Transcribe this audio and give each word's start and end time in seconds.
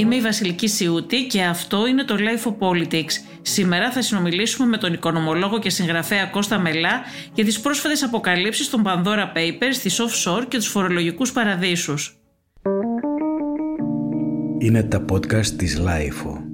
Είμαι 0.00 0.16
η 0.16 0.20
Βασιλική 0.20 0.68
Σιούτη 0.68 1.26
και 1.26 1.42
αυτό 1.42 1.86
είναι 1.86 2.04
το 2.04 2.16
Life 2.18 2.48
of 2.48 2.68
Politics. 2.68 3.12
Σήμερα 3.42 3.92
θα 3.92 4.02
συνομιλήσουμε 4.02 4.68
με 4.68 4.76
τον 4.76 4.92
οικονομολόγο 4.92 5.58
και 5.58 5.70
συγγραφέα 5.70 6.26
Κώστα 6.26 6.58
Μελά 6.58 7.00
για 7.34 7.44
τις 7.44 7.60
πρόσφατες 7.60 8.02
αποκαλύψεις 8.02 8.70
των 8.70 8.82
Pandora 8.86 9.32
Papers, 9.36 9.76
τις 9.82 10.00
offshore 10.00 10.44
και 10.48 10.56
τους 10.56 10.66
φορολογικούς 10.66 11.32
παραδείσους. 11.32 12.20
Είναι 14.58 14.82
τα 14.82 15.04
podcast 15.12 15.46
της 15.46 15.80
Life 15.80 16.49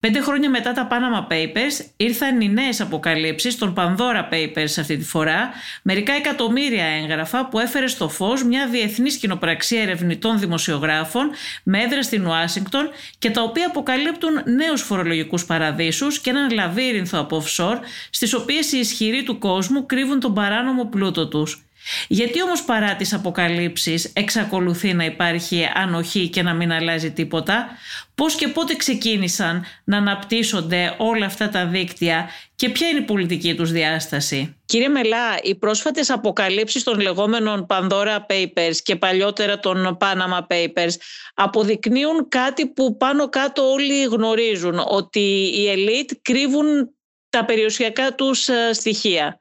Πέντε 0.00 0.20
χρόνια 0.20 0.50
μετά 0.50 0.72
τα 0.72 0.88
Panama 0.90 1.32
Papers 1.32 1.86
ήρθαν 1.96 2.40
οι 2.40 2.48
νέες 2.48 2.80
αποκαλύψεις 2.80 3.58
των 3.58 3.74
Pandora 3.76 4.32
Papers 4.32 4.74
αυτή 4.78 4.96
τη 4.96 5.04
φορά, 5.04 5.50
μερικά 5.82 6.12
εκατομμύρια 6.12 6.84
έγγραφα 6.84 7.46
που 7.46 7.58
έφερε 7.58 7.86
στο 7.86 8.08
φως 8.08 8.44
μια 8.44 8.68
διεθνή 8.68 9.10
κοινοπραξία 9.10 9.82
ερευνητών 9.82 10.38
δημοσιογράφων 10.38 11.30
με 11.62 11.82
έδρα 11.82 12.02
στην 12.02 12.26
Ουάσιγκτον 12.26 12.90
και 13.18 13.30
τα 13.30 13.42
οποία 13.42 13.66
αποκαλύπτουν 13.66 14.42
νέους 14.44 14.82
φορολογικούς 14.82 15.44
παραδείσους 15.44 16.20
και 16.20 16.30
έναν 16.30 16.50
λαβύρινθο 16.50 17.18
από 17.18 17.42
offshore 17.42 17.78
στις 18.10 18.34
οποίες 18.34 18.72
οι 18.72 18.78
ισχυροί 18.78 19.22
του 19.22 19.38
κόσμου 19.38 19.86
κρύβουν 19.86 20.20
τον 20.20 20.34
παράνομο 20.34 20.84
πλούτο 20.84 21.28
τους. 21.28 21.64
Γιατί 22.08 22.42
όμως 22.42 22.62
παρά 22.62 22.96
τις 22.96 23.12
αποκαλύψεις 23.12 24.10
εξακολουθεί 24.12 24.94
να 24.94 25.04
υπάρχει 25.04 25.68
ανοχή 25.74 26.28
και 26.28 26.42
να 26.42 26.54
μην 26.54 26.72
αλλάζει 26.72 27.10
τίποτα, 27.12 27.68
πώς 28.14 28.34
και 28.34 28.48
πότε 28.48 28.74
ξεκίνησαν 28.74 29.64
να 29.84 29.96
αναπτύσσονται 29.96 30.94
όλα 30.98 31.26
αυτά 31.26 31.48
τα 31.48 31.66
δίκτυα 31.66 32.30
και 32.56 32.68
ποια 32.68 32.88
είναι 32.88 32.98
η 32.98 33.02
πολιτική 33.02 33.54
τους 33.54 33.70
διάσταση; 33.70 34.56
Κύριε 34.64 34.88
Μελά, 34.88 35.38
οι 35.42 35.54
πρόσφατες 35.54 36.10
αποκαλύψεις 36.10 36.82
των 36.82 37.00
λεγόμενων 37.00 37.66
Pandora 37.68 38.18
Papers 38.28 38.76
και 38.82 38.96
παλιότερα 38.96 39.58
των 39.58 39.98
Panama 40.00 40.40
Papers 40.48 40.94
αποδεικνύουν 41.34 42.28
κάτι 42.28 42.66
που 42.66 42.96
πάνω 42.96 43.28
κάτω 43.28 43.70
όλοι 43.70 44.02
γνωρίζουν, 44.02 44.82
ότι 44.88 45.50
οι 45.54 45.68
ελίτ 45.70 46.10
κρύβουν 46.22 46.94
τα 47.28 47.44
περιουσιακά 47.44 48.14
τους 48.14 48.48
ε, 48.48 48.72
στοιχεία. 48.72 49.39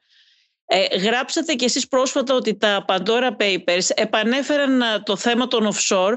Ε, 0.72 0.98
γράψατε 0.98 1.53
κι 1.53 1.66
εσείς 1.66 1.88
πρόσφατα 1.88 2.36
ότι 2.36 2.58
τα 2.58 2.86
Pandora 2.88 3.31
Papers 3.38 3.89
επανέφεραν 3.95 4.81
ε, 4.81 4.86
το 5.03 5.16
θέμα 5.16 5.48
των 5.48 5.70
offshore 5.73 6.14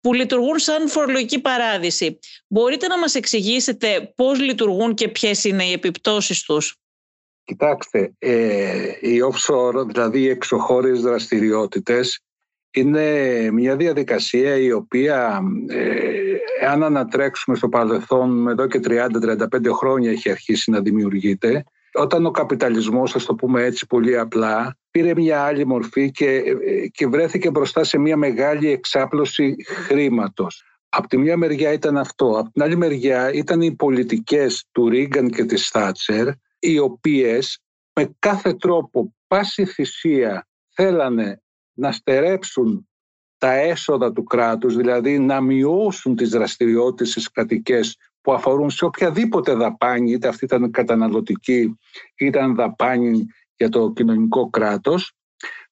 που 0.00 0.12
λειτουργούν 0.12 0.58
σαν 0.58 0.88
φορολογική 0.88 1.40
παράδειση. 1.40 2.18
Μπορείτε 2.48 2.86
να 2.86 2.98
μας 2.98 3.14
εξηγήσετε 3.14 4.12
πώς 4.16 4.40
λειτουργούν 4.40 4.94
και 4.94 5.08
ποιες 5.08 5.44
είναι 5.44 5.64
οι 5.64 5.72
επιπτώσεις 5.72 6.42
τους; 6.42 6.76
Κοιτάξτε, 7.44 8.12
ε, 8.18 8.88
οι 9.00 9.20
offshore, 9.32 9.86
δηλαδή 9.86 10.20
οι 10.20 10.28
εξωχώριες 10.28 11.00
δραστηριότητες, 11.00 12.20
είναι 12.70 13.50
μια 13.52 13.76
διαδικασία 13.76 14.56
η 14.56 14.72
οποία, 14.72 15.40
ε, 15.68 16.66
αν 16.66 16.82
ανατρέξουμε 16.82 17.56
στο 17.56 17.68
παρελθόν, 17.68 18.48
εδώ 18.48 18.66
και 18.66 18.80
30-35 18.80 19.72
χρόνια 19.72 20.10
έχει 20.10 20.30
αρχίσει 20.30 20.70
να 20.70 20.80
δημιουργείται, 20.80 21.64
όταν 21.96 22.26
ο 22.26 22.30
καπιταλισμός, 22.30 23.14
ας 23.14 23.24
το 23.24 23.34
πούμε 23.34 23.62
έτσι 23.62 23.86
πολύ 23.86 24.18
απλά, 24.18 24.76
πήρε 24.90 25.14
μια 25.14 25.42
άλλη 25.42 25.66
μορφή 25.66 26.10
και, 26.10 26.42
και 26.92 27.06
βρέθηκε 27.06 27.50
μπροστά 27.50 27.84
σε 27.84 27.98
μια 27.98 28.16
μεγάλη 28.16 28.70
εξάπλωση 28.70 29.54
χρήματος. 29.66 30.62
Από 30.88 31.08
τη 31.08 31.18
μια 31.18 31.36
μεριά 31.36 31.72
ήταν 31.72 31.96
αυτό. 31.96 32.38
Από 32.38 32.50
την 32.50 32.62
άλλη 32.62 32.76
μεριά 32.76 33.32
ήταν 33.32 33.60
οι 33.60 33.74
πολιτικές 33.74 34.64
του 34.72 34.88
Ρίγκαν 34.88 35.30
και 35.30 35.44
της 35.44 35.68
Θάτσερ, 35.68 36.28
οι 36.58 36.78
οποίες 36.78 37.60
με 37.92 38.14
κάθε 38.18 38.54
τρόπο, 38.54 39.14
πάση 39.26 39.64
θυσία, 39.64 40.46
θέλανε 40.74 41.42
να 41.72 41.92
στερέψουν 41.92 42.88
τα 43.38 43.52
έσοδα 43.52 44.12
του 44.12 44.24
κράτους, 44.24 44.76
δηλαδή 44.76 45.18
να 45.18 45.40
μειώσουν 45.40 46.16
τις 46.16 46.30
δραστηριότητες 46.30 47.12
τις 47.12 47.30
κρατικές 47.30 47.96
που 48.26 48.32
αφορούν 48.32 48.70
σε 48.70 48.84
οποιαδήποτε 48.84 49.54
δαπάνη, 49.54 50.10
είτε 50.12 50.28
αυτή 50.28 50.44
ήταν 50.44 50.70
καταναλωτική, 50.70 51.78
ήταν 52.16 52.54
δαπάνη 52.54 53.26
για 53.56 53.68
το 53.68 53.92
κοινωνικό 53.92 54.50
κράτος, 54.50 55.12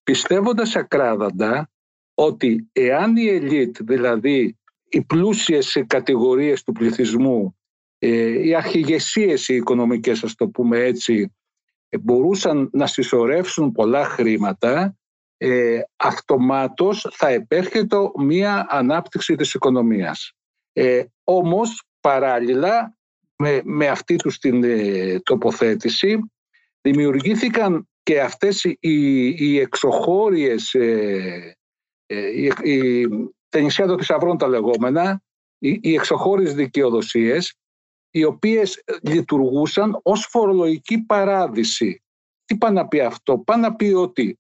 πιστεύοντας 0.03 0.77
ακράδαντα 0.77 1.71
ότι 2.15 2.69
εάν 2.73 3.17
η 3.17 3.27
ελίτ, 3.29 3.83
δηλαδή 3.83 4.59
οι 4.89 5.05
πλούσιες 5.05 5.85
κατηγορίες 5.87 6.63
του 6.63 6.73
πληθυσμού, 6.73 7.57
ε, 7.99 8.47
οι 8.47 8.55
αρχηγεσίες 8.55 9.49
οι 9.49 9.55
οικονομικές, 9.55 10.25
ας 10.25 10.35
το 10.35 10.49
πούμε 10.49 10.79
έτσι, 10.79 11.35
ε, 11.89 11.99
μπορούσαν 11.99 12.69
να 12.73 12.87
συσσωρεύσουν 12.87 13.73
πολλά 13.73 14.05
χρήματα, 14.05 14.97
ε, 15.37 15.81
αυτομάτως 15.97 17.07
θα 17.13 17.29
επέρχεται 17.29 17.97
μία 18.19 18.67
ανάπτυξη 18.69 19.35
της 19.35 19.55
οικονομίας. 19.55 20.33
Ε, 20.73 21.05
όμως 21.25 21.85
παράλληλα 22.05 22.97
με, 23.37 23.61
με 23.65 23.89
αυτή 23.89 24.17
τους 24.17 24.39
την 24.39 24.65
ε, 24.65 25.21
τοποθέτηση 25.21 26.33
δημιουργήθηκαν 26.81 27.89
και 28.03 28.21
αυτές 28.21 28.65
οι, 28.65 28.79
οι 29.29 29.59
εξωχώριες 29.59 30.75
ε, 30.75 31.57
ε, 32.07 32.27
οι, 32.63 33.07
τα 33.49 33.61
νησιά 33.61 33.87
των 33.87 33.99
θησαυρών 33.99 34.39
τα 34.39 34.49
λεγόμενα 34.49 35.23
οι, 35.59 35.79
οι 35.83 35.95
εξωχώριες 35.95 36.55
δικαιοδοσίες 36.55 37.55
οι 38.11 38.25
οποίες 38.25 38.85
λειτουργούσαν 39.03 40.01
ως 40.03 40.27
φορολογική 40.31 40.99
παράδειση. 40.99 42.03
Τι 42.45 42.57
πάει 42.57 42.73
να 42.73 42.89
πει 42.89 43.01
αυτό, 43.01 43.39
πάει 43.39 43.61
να 43.61 43.75
πει 43.75 43.93
ότι 43.93 44.39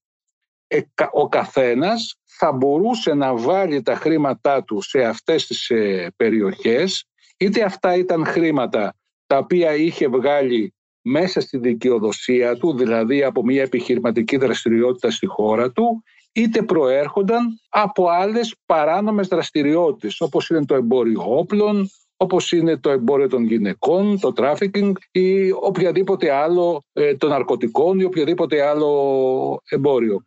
ο 1.12 1.28
καθένας 1.28 2.14
θα 2.24 2.52
μπορούσε 2.52 3.14
να 3.14 3.36
βάλει 3.36 3.82
τα 3.82 3.94
χρήματά 3.94 4.64
του 4.64 4.80
σε 4.80 5.04
αυτές 5.04 5.46
τις 5.46 5.70
περιοχές 6.16 7.08
είτε 7.36 7.62
αυτά 7.62 7.96
ήταν 7.96 8.24
χρήματα 8.24 8.94
τα 9.26 9.38
οποία 9.38 9.74
είχε 9.74 10.08
βγάλει 10.08 10.74
μέσα 11.02 11.40
στη 11.40 11.58
δικαιοδοσία 11.58 12.56
του, 12.56 12.76
δηλαδή 12.76 13.22
από 13.22 13.44
μια 13.44 13.62
επιχειρηματική 13.62 14.36
δραστηριότητα 14.36 15.10
στη 15.10 15.26
χώρα 15.26 15.70
του, 15.70 16.02
είτε 16.32 16.62
προέρχονταν 16.62 17.60
από 17.68 18.08
άλλες 18.08 18.54
παράνομες 18.66 19.28
δραστηριότητες, 19.28 20.20
όπως 20.20 20.48
είναι 20.48 20.64
το 20.64 20.74
εμπόριο 20.74 21.22
όπλων, 21.26 21.90
όπως 22.16 22.52
είναι 22.52 22.76
το 22.76 22.90
εμπόριο 22.90 23.28
των 23.28 23.44
γυναικών, 23.44 24.20
το 24.20 24.32
τράφικινγκ 24.32 24.94
ή 25.10 25.50
οποιαδήποτε 25.50 26.30
άλλο 26.30 26.82
ε, 26.92 27.14
των 27.14 27.30
ναρκωτικών 27.30 28.00
ή 28.00 28.04
οποιαδήποτε 28.04 28.62
άλλο 28.62 29.60
εμπόριο. 29.68 30.26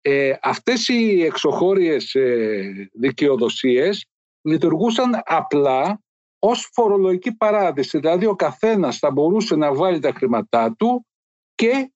Ε, 0.00 0.32
αυτές 0.42 0.88
οι 0.88 1.22
εξωχώριες 1.22 2.14
ε, 2.14 2.90
δικαιοδοσίες 2.92 4.06
λειτουργούσαν 4.42 5.22
απλά 5.24 6.00
ως 6.48 6.70
φορολογική 6.72 7.36
παράδειση. 7.36 7.98
Δηλαδή 7.98 8.26
ο 8.26 8.34
καθένας 8.34 8.98
θα 8.98 9.10
μπορούσε 9.10 9.56
να 9.56 9.74
βάλει 9.74 9.98
τα 9.98 10.12
χρήματά 10.12 10.74
του 10.78 11.06
και 11.54 11.92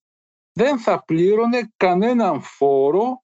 δεν 0.53 0.78
θα 0.78 1.05
πλήρωνε 1.05 1.72
κανέναν 1.77 2.41
φόρο 2.41 3.22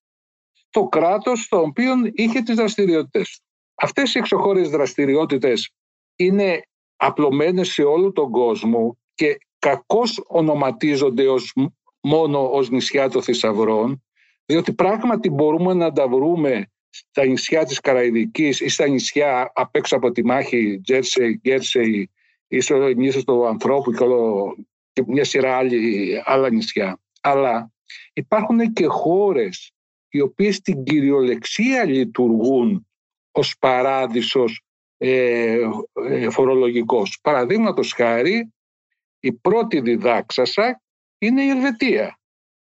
το 0.71 0.87
κράτος 0.87 1.41
στο 1.41 1.61
οποίο 1.61 1.95
είχε 2.13 2.41
τις 2.41 2.55
δραστηριότητες. 2.55 3.41
Αυτές 3.75 4.15
οι 4.15 4.19
εξωχώριες 4.19 4.69
δραστηριότητες 4.69 5.71
είναι 6.17 6.63
απλωμένες 6.97 7.69
σε 7.69 7.83
όλο 7.83 8.13
τον 8.13 8.31
κόσμο 8.31 8.99
και 9.15 9.39
κακώς 9.59 10.23
ονοματίζονται 10.27 11.29
ως, 11.29 11.53
μόνο 12.01 12.51
ως 12.51 12.71
νησιά 12.71 13.09
των 13.11 13.23
θησαυρών, 13.23 14.05
διότι 14.45 14.73
πράγματι 14.75 15.31
μπορούμε 15.31 15.75
να 15.75 15.93
τα 15.93 16.09
βρούμε 16.09 16.71
στα 16.97 17.25
νησιά 17.27 17.65
της 17.65 17.81
Καραϊδικής 17.81 18.61
ή 18.61 18.69
στα 18.69 18.89
νησιά 18.89 19.53
απ' 19.55 19.77
έξω 19.77 19.97
από 19.97 20.11
τη 20.11 20.25
μάχη 20.25 20.81
Τζέρσεϊ, 20.81 21.41
Γκέρσεϊ 21.43 22.11
ή 22.49 22.61
στο 22.61 22.89
νήσος 22.89 23.25
του 23.25 23.47
ανθρώπου 23.47 23.93
και, 23.93 24.03
όλο, 24.03 24.55
και 24.93 25.03
μια 25.07 25.25
σειρά 25.25 25.57
άλλη, 25.57 26.23
άλλα 26.25 26.51
νησιά. 26.51 27.01
Αλλά 27.21 27.71
υπάρχουν 28.13 28.73
και 28.73 28.87
χώρες 28.87 29.73
οι 30.09 30.21
οποίες 30.21 30.57
στην 30.57 30.85
κυριολεξία 30.85 31.85
λειτουργούν 31.85 32.87
ως 33.31 33.59
παράδεισος 33.59 34.63
ε, 34.97 35.59
ε, 35.93 36.31
φορολογικός. 36.31 37.19
Παραδείγματος 37.23 37.93
χάρη, 37.93 38.53
η 39.21 39.33
πρώτη 39.33 39.81
διδάξασα 39.81 40.83
είναι 41.19 41.43
η 41.43 41.49
Ελβετία. 41.49 42.19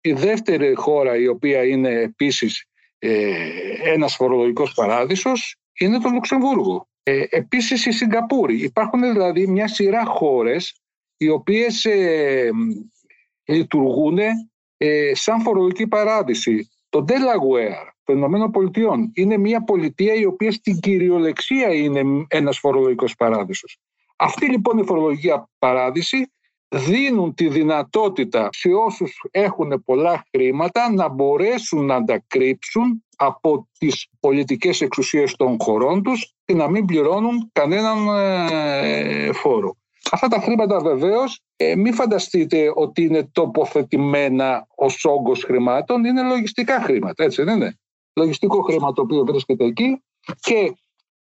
Η 0.01 0.13
δεύτερη 0.13 0.75
χώρα 0.75 1.17
η 1.17 1.27
οποία 1.27 1.65
είναι 1.65 1.91
επίσης 1.91 2.65
ε, 2.99 3.35
ένας 3.83 4.15
φορολογικός 4.15 4.75
παράδεισος 4.75 5.57
είναι 5.79 5.99
το 5.99 6.09
Λουξεμβούργο. 6.09 6.89
Ε, 7.03 7.25
επίσης 7.29 7.87
η 7.87 7.93
Σιγκαπούρη. 7.93 8.63
Υπάρχουν 8.63 9.01
δηλαδή 9.01 9.47
μια 9.47 9.69
σειρά 9.69 10.05
χώρες 10.05 10.81
οι 11.17 11.29
οποίες 11.29 11.85
ε, 11.85 12.51
λειτουργούν 13.45 14.19
ε, 14.77 15.15
σαν 15.15 15.41
φορολογική 15.41 15.87
παράδειση. 15.87 16.71
Το 16.89 17.05
Delaware 17.09 17.89
των 18.05 18.17
Ηνωμένων 18.17 18.51
Πολιτειών 18.51 19.11
είναι 19.15 19.37
μια 19.37 19.65
πολιτεία 19.65 20.15
η 20.15 20.25
οποία 20.25 20.53
στην 20.53 20.81
κυριολεξία 20.81 21.75
είναι 21.75 22.27
ένας 22.29 22.59
φορολογικός 22.59 23.15
παράδεισος. 23.15 23.79
Αυτή 24.17 24.51
λοιπόν 24.51 24.79
η 24.79 24.85
φορολογική 24.85 25.29
παράδειση 25.59 26.33
δίνουν 26.69 27.35
τη 27.35 27.49
δυνατότητα 27.49 28.49
σε 28.53 28.69
όσους 28.69 29.25
έχουν 29.31 29.83
πολλά 29.85 30.27
χρήματα 30.31 30.93
να 30.93 31.09
μπορέσουν 31.09 31.87
να 31.87 32.05
τα 32.05 32.25
κρύψουν 32.27 33.05
από 33.17 33.69
τις 33.79 34.09
πολιτικές 34.21 34.81
εξουσίες 34.81 35.37
των 35.37 35.57
χωρών 35.61 36.03
τους 36.03 36.35
και 36.45 36.55
να 36.55 36.71
μην 36.71 36.85
πληρώνουν 36.85 37.51
κανέναν 37.53 38.09
ε, 38.09 39.33
φόρο. 39.33 39.77
Αυτά 40.11 40.29
τα 40.29 40.41
χρήματα 40.41 40.81
βεβαίως 40.81 41.41
ε, 41.57 41.77
μην 41.77 41.95
φανταστείτε 41.95 42.73
ότι 42.75 43.03
είναι 43.03 43.29
τοποθετημένα 43.33 44.67
ως 44.75 45.05
όγκος 45.05 45.45
χρημάτων, 45.45 46.05
είναι 46.05 46.23
λογιστικά 46.23 46.81
χρήματα, 46.81 47.25
έτσι 47.25 47.43
δεν 47.43 47.57
είναι; 47.57 47.79
Λογιστικό 48.13 48.63
χρήμα 48.63 48.93
το 48.93 49.03
οποίο 49.03 49.25
βρίσκεται 49.25 49.65
εκεί 49.65 50.03
και 50.41 50.73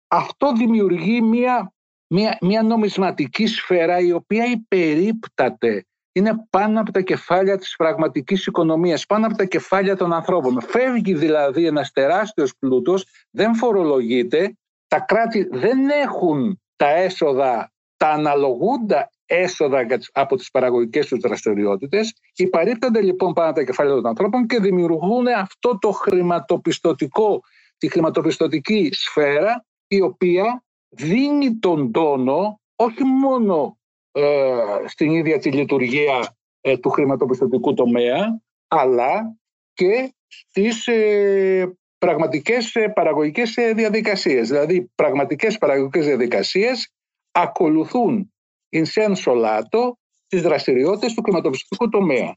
αυτό 0.08 0.52
δημιουργεί 0.54 1.22
μια, 1.22 1.74
μια, 2.08 2.38
μια 2.42 2.64
νομισματική 2.64 3.48
σφαίρα 3.48 4.00
η 4.00 4.12
οποία 4.12 4.46
υπερίπταται 4.46 5.86
είναι 6.18 6.48
πάνω 6.50 6.80
από 6.80 6.92
τα 6.92 7.02
κεφάλια 7.02 7.58
της 7.58 7.76
πραγματικής 7.76 8.46
οικονομίας, 8.46 9.06
πάνω 9.06 9.26
από 9.26 9.36
τα 9.36 9.46
κεφάλια 9.46 9.96
των 9.96 10.14
ανθρώπων. 10.14 10.62
Φεύγει 10.62 11.14
δηλαδή 11.14 11.66
ένας 11.66 11.92
τεράστιος 11.92 12.54
πλούτος, 12.60 13.06
δεν 13.32 13.56
φορολογείται, 13.56 14.58
τα 14.88 15.00
κράτη 15.00 15.48
δεν 15.52 15.90
έχουν 15.90 16.62
τα 16.76 16.90
έσοδα, 16.90 17.72
τα 17.98 18.10
αναλογούντα 18.10 19.10
έσοδα 19.26 19.86
από 20.12 20.36
τις 20.36 20.52
παραγωγικές 20.52 21.08
τους 21.08 21.20
δραστηριότητες, 21.20 22.14
υπαρρύπτονται 22.36 23.02
λοιπόν 23.02 23.34
πάνω 23.34 23.50
από 23.50 23.58
τα 23.60 23.66
κεφάλια 23.66 23.94
των 23.94 24.08
ανθρώπων 24.08 24.46
και 24.46 24.60
δημιουργούν 24.60 25.28
αυτό 25.28 25.78
το 25.78 25.92
χρηματοπιστωτικό, 25.92 27.42
τη 27.78 27.90
χρηματοπιστωτική 27.90 28.90
σφαίρα 28.94 29.66
η 29.88 30.02
οποία 30.02 30.64
δίνει 30.98 31.56
τον 31.60 31.92
τόνο 31.92 32.62
όχι 32.76 33.04
μόνο 33.04 33.78
ε, 34.12 34.56
στην 34.86 35.12
ίδια 35.12 35.40
τη 35.40 35.52
λειτουργία 35.52 36.36
ε, 36.62 36.78
του 36.78 36.90
χρηματοπιστωτικού 36.90 37.74
τομέα, 37.74 38.42
αλλά 38.68 39.38
και 39.74 40.14
στις 40.28 40.88
ε, 40.88 41.78
πραγματικές 41.98 42.76
παραγωγικές 42.94 43.56
διαδικασίες. 43.76 44.48
Δηλαδή, 44.48 44.92
πραγματικές 44.96 45.58
παραγωγικές 45.58 46.06
διαδικασίες 46.06 46.92
ακολουθούν 47.32 48.34
in 48.70 48.86
senso 48.86 49.34
lato 49.34 49.92
τις 50.28 50.42
δραστηριότητες 50.42 51.14
του 51.14 51.22
χρηματοπιστωτικού 51.22 51.90
τομέα. 51.90 52.36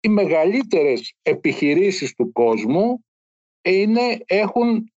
Οι 0.00 0.08
μεγαλύτερες 0.08 1.14
επιχειρήσεις 1.22 2.14
του 2.14 2.32
κόσμου 2.32 3.04
είναι, 3.70 4.18
έχουν 4.26 4.92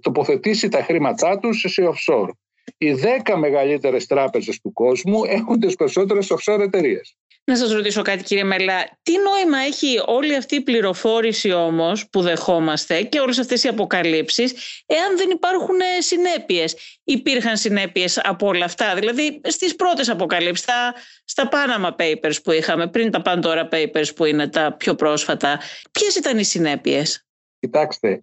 τοποθετήσει 0.00 0.68
τα 0.68 0.82
χρήματά 0.82 1.38
τους 1.38 1.64
σε 1.68 1.82
offshore 1.88 2.30
οι 2.78 2.94
10 3.26 3.34
μεγαλύτερες 3.36 4.06
τράπεζες 4.06 4.60
του 4.60 4.72
κόσμου 4.72 5.24
έχουν 5.24 5.60
τις 5.60 5.74
περισσότερες 5.74 6.32
offshore 6.32 6.60
εταιρείες. 6.60 7.16
Να 7.44 7.56
σας 7.56 7.72
ρωτήσω 7.72 8.02
κάτι 8.02 8.22
κύριε 8.22 8.44
Μελά, 8.44 8.98
τι 9.02 9.12
νόημα 9.12 9.58
έχει 9.58 10.02
όλη 10.06 10.36
αυτή 10.36 10.54
η 10.54 10.60
πληροφόρηση 10.60 11.52
όμως 11.52 12.08
που 12.08 12.20
δεχόμαστε 12.20 13.02
και 13.02 13.20
όλες 13.20 13.38
αυτές 13.38 13.64
οι 13.64 13.68
αποκαλύψεις 13.68 14.54
εάν 14.86 15.16
δεν 15.16 15.30
υπάρχουν 15.30 15.76
συνέπειες; 15.98 16.76
Υπήρχαν 17.04 17.56
συνέπειες 17.56 18.20
από 18.22 18.46
όλα 18.46 18.64
αυτά, 18.64 18.94
δηλαδή 18.94 19.40
στις 19.44 19.76
πρώτες 19.76 20.08
αποκαλύψεις, 20.08 20.64
στα, 20.64 20.94
στα 21.24 21.48
Panama 21.52 21.90
Papers 21.90 22.42
που 22.42 22.52
είχαμε, 22.52 22.86
πριν 22.88 23.10
τα 23.10 23.22
Pandora 23.24 23.68
Papers 23.74 24.14
που 24.16 24.24
είναι 24.24 24.48
τα 24.48 24.74
πιο 24.78 24.94
πρόσφατα, 24.94 25.60
ποιες 25.92 26.14
ήταν 26.16 26.38
οι 26.38 26.44
συνέπειες; 26.44 27.26
Κοιτάξτε, 27.62 28.22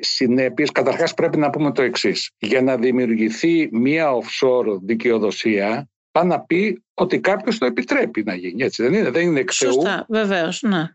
συνέπειες, 0.00 0.70
καταρχάς 0.70 1.14
πρέπει 1.14 1.38
να 1.38 1.50
πούμε 1.50 1.72
το 1.72 1.82
εξής. 1.82 2.30
Για 2.38 2.62
να 2.62 2.76
δημιουργηθεί 2.76 3.68
μία 3.72 4.08
offshore 4.10 4.78
δικαιοδοσία, 4.82 5.88
πάει 6.10 6.24
να 6.26 6.40
πει 6.40 6.82
ότι 6.94 7.20
κάποιος 7.20 7.58
το 7.58 7.66
επιτρέπει 7.66 8.22
να 8.22 8.34
γίνει. 8.34 8.62
Έτσι 8.62 8.82
δεν 8.82 8.94
είναι, 8.94 9.10
δεν 9.10 9.26
είναι 9.26 9.40
εξαιού. 9.40 9.72
Σωστά, 9.72 10.06
βεβαίως, 10.08 10.62
ναι. 10.62 10.88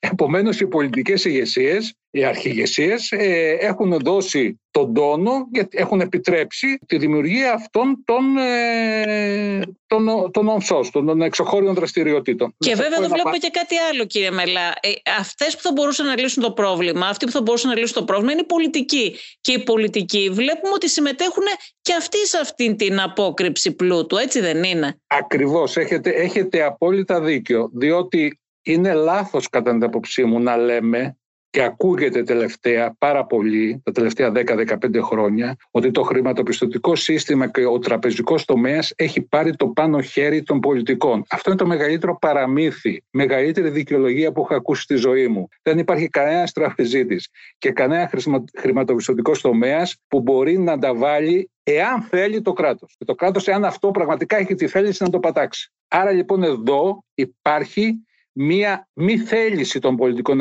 Επομένως 0.00 0.60
οι 0.60 0.66
πολιτικές 0.66 1.24
ηγεσίες, 1.24 1.94
οι 2.10 2.24
αρχηγεσίες 2.24 3.12
ε, 3.12 3.56
έχουν 3.60 3.98
δώσει 3.98 4.60
τον 4.70 4.94
τόνο 4.94 5.48
γιατί 5.52 5.78
έχουν 5.78 6.00
επιτρέψει 6.00 6.78
τη 6.86 6.98
δημιουργία 6.98 7.52
αυτών 7.52 8.02
των, 8.04 8.36
ε, 8.36 9.60
των, 9.86 10.30
των 10.30 10.60
των 10.92 11.22
εξωχώριων 11.22 11.74
δραστηριοτήτων. 11.74 12.54
Και 12.58 12.74
βέβαια 12.74 12.98
εδώ 12.98 13.08
βλέπουμε 13.08 13.36
και 13.36 13.50
κάτι 13.52 13.76
άλλο 13.76 14.04
κύριε 14.04 14.30
Μελά. 14.30 14.68
Ε, 14.80 14.92
αυτές 15.18 15.56
που 15.56 15.62
θα 15.62 15.72
μπορούσαν 15.72 16.06
να 16.06 16.20
λύσουν 16.20 16.42
το 16.42 16.52
πρόβλημα, 16.52 17.06
αυτοί 17.06 17.24
που 17.24 17.32
θα 17.32 17.42
μπορούσαν 17.42 17.70
να 17.70 17.78
λύσουν 17.78 17.94
το 17.94 18.04
πρόβλημα 18.04 18.32
είναι 18.32 18.40
οι 18.40 18.46
πολιτικοί. 18.46 19.16
Και 19.40 19.52
οι 19.52 19.62
πολιτικοί 19.62 20.30
βλέπουμε 20.32 20.72
ότι 20.74 20.88
συμμετέχουν 20.88 21.44
και 21.82 21.94
αυτοί 21.98 22.26
σε 22.26 22.38
αυτήν 22.38 22.76
την 22.76 23.00
απόκρυψη 23.00 23.72
πλούτου, 23.72 24.16
έτσι 24.16 24.40
δεν 24.40 24.62
είναι; 24.62 25.00
Ακριβώς, 25.06 25.76
έχετε, 25.76 26.10
έχετε 26.10 26.62
απόλυτα 26.62 27.20
δίκιο, 27.20 27.70
διότι 27.72 28.41
είναι 28.62 28.92
λάθος 28.92 29.48
κατά 29.48 29.70
την 29.70 29.84
άποψή 29.84 30.24
μου 30.24 30.40
να 30.40 30.56
λέμε 30.56 31.16
και 31.52 31.62
ακούγεται 31.62 32.22
τελευταία 32.22 32.94
πάρα 32.98 33.26
πολύ, 33.26 33.80
τα 33.84 33.92
τελευταία 33.92 34.32
10-15 34.34 35.00
χρόνια, 35.02 35.56
ότι 35.70 35.90
το 35.90 36.02
χρηματοπιστωτικό 36.02 36.94
σύστημα 36.94 37.50
και 37.50 37.64
ο 37.64 37.78
τραπεζικός 37.78 38.44
τομέας 38.44 38.92
έχει 38.96 39.22
πάρει 39.22 39.56
το 39.56 39.68
πάνω 39.68 40.00
χέρι 40.00 40.42
των 40.42 40.60
πολιτικών. 40.60 41.24
Αυτό 41.30 41.50
είναι 41.50 41.58
το 41.58 41.66
μεγαλύτερο 41.66 42.18
παραμύθι, 42.18 43.04
μεγαλύτερη 43.10 43.70
δικαιολογία 43.70 44.32
που 44.32 44.40
έχω 44.40 44.54
ακούσει 44.54 44.82
στη 44.82 44.94
ζωή 44.94 45.28
μου. 45.28 45.48
Δεν 45.62 45.78
υπάρχει 45.78 46.08
κανένας 46.08 46.52
τραπεζίτης 46.52 47.28
και 47.58 47.72
κανένας 47.72 48.10
χρηματοπιστωτικός 48.58 49.40
τομέας 49.40 49.96
που 50.08 50.20
μπορεί 50.20 50.58
να 50.58 50.78
τα 50.78 50.94
βάλει 50.94 51.50
εάν 51.62 52.02
θέλει 52.02 52.42
το 52.42 52.52
κράτος. 52.52 52.94
Και 52.98 53.04
το 53.04 53.14
κράτος, 53.14 53.48
εάν 53.48 53.64
αυτό 53.64 53.90
πραγματικά 53.90 54.36
έχει 54.36 54.54
τη 54.54 54.66
θέληση 54.66 55.02
να 55.02 55.10
το 55.10 55.18
πατάξει. 55.18 55.72
Άρα 55.88 56.10
λοιπόν 56.10 56.42
εδώ 56.42 57.04
υπάρχει 57.14 58.04
μία 58.32 58.88
μη 58.92 59.18
θέληση 59.18 59.78
των 59.78 59.96
πολιτικών 59.96 60.40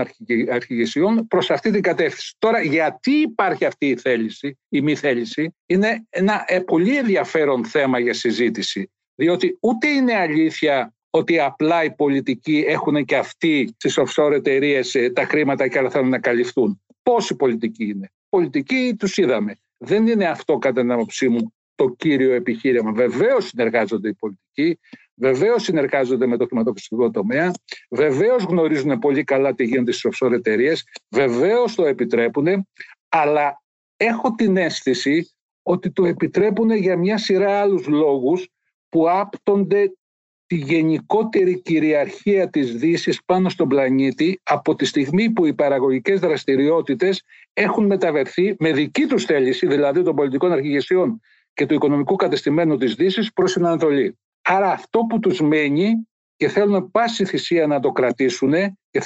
αρχηγεσιών 0.49 1.27
προς 1.27 1.51
αυτή 1.51 1.71
την 1.71 1.81
κατεύθυνση. 1.81 2.35
Τώρα 2.39 2.61
γιατί 2.61 3.11
υπάρχει 3.11 3.65
αυτή 3.65 3.85
η 3.85 3.95
θέληση, 3.95 4.57
η 4.69 4.81
μη 4.81 4.95
θέληση, 4.95 5.55
είναι 5.65 6.05
ένα 6.09 6.43
ε, 6.47 6.59
πολύ 6.59 6.97
ενδιαφέρον 6.97 7.65
θέμα 7.65 7.99
για 7.99 8.13
συζήτηση. 8.13 8.91
Διότι 9.15 9.57
ούτε 9.61 9.87
είναι 9.87 10.15
αλήθεια 10.15 10.93
ότι 11.09 11.39
απλά 11.39 11.83
οι 11.83 11.95
πολιτικοί 11.95 12.63
έχουν 12.67 13.05
και 13.05 13.17
αυτοί 13.17 13.75
στις 13.77 13.99
offshore 13.99 14.31
εταιρείες 14.31 14.95
ε, 14.95 15.09
τα 15.09 15.25
χρήματα 15.25 15.67
και 15.67 15.77
άλλα 15.77 15.89
θέλουν 15.89 16.09
να 16.09 16.19
καλυφθούν. 16.19 16.81
Πόσοι 17.03 17.35
πολιτικοί 17.35 17.83
είναι. 17.83 18.11
Πολιτικοί 18.29 18.95
τους 18.99 19.17
είδαμε. 19.17 19.55
Δεν 19.77 20.07
είναι 20.07 20.25
αυτό 20.25 20.57
κατά 20.57 20.81
την 20.81 20.91
άποψή 20.91 21.29
μου 21.29 21.53
το 21.75 21.89
κύριο 21.97 22.33
επιχείρημα. 22.33 22.91
Βεβαίως 22.91 23.47
συνεργάζονται 23.47 24.09
οι 24.09 24.13
πολιτικοί, 24.13 24.79
Βεβαίως 25.21 25.63
συνεργάζονται 25.63 26.25
με 26.25 26.37
το 26.37 26.45
χρηματοπιστωτικό 26.45 27.11
τομέα, 27.11 27.51
βεβαίως 27.89 28.43
γνωρίζουν 28.43 28.99
πολύ 28.99 29.23
καλά 29.23 29.53
τι 29.53 29.63
γίνεται 29.63 29.91
στις 29.91 30.11
offshore 30.11 30.31
εταιρείες, 30.31 30.83
βεβαίως 31.09 31.75
το 31.75 31.85
επιτρέπουν, 31.85 32.67
αλλά 33.09 33.61
έχω 33.97 34.33
την 34.35 34.57
αίσθηση 34.57 35.31
ότι 35.63 35.91
το 35.91 36.05
επιτρέπουν 36.05 36.71
για 36.71 36.97
μια 36.97 37.17
σειρά 37.17 37.59
άλλους 37.59 37.87
λόγους 37.87 38.49
που 38.89 39.09
άπτονται 39.09 39.91
τη 40.45 40.55
γενικότερη 40.55 41.61
κυριαρχία 41.61 42.49
της 42.49 42.75
δύσης 42.75 43.23
πάνω 43.25 43.49
στον 43.49 43.67
πλανήτη 43.67 44.39
από 44.43 44.75
τη 44.75 44.85
στιγμή 44.85 45.29
που 45.29 45.45
οι 45.45 45.53
παραγωγικές 45.53 46.19
δραστηριότητες 46.19 47.23
έχουν 47.53 47.85
μεταβερθεί 47.85 48.55
με 48.59 48.71
δική 48.71 49.05
τους 49.05 49.25
θέληση, 49.25 49.67
δηλαδή 49.67 50.03
των 50.03 50.15
πολιτικών 50.15 50.51
αρχηγεσιών 50.51 51.19
και 51.53 51.65
του 51.65 51.73
οικονομικού 51.73 52.15
κατεστημένου 52.15 52.77
της 52.77 52.95
δύσης 52.95 53.33
προς 53.33 53.53
την 53.53 53.65
Ανατολή. 53.65 54.17
Άρα 54.41 54.71
αυτό 54.71 54.99
που 54.99 55.19
τους 55.19 55.41
μένει 55.41 56.07
και 56.35 56.47
θέλουν 56.47 56.91
πάση 56.91 57.25
θυσία 57.25 57.67
να 57.67 57.79
το 57.79 57.91
κρατήσουν 57.91 58.53
και 58.91 59.01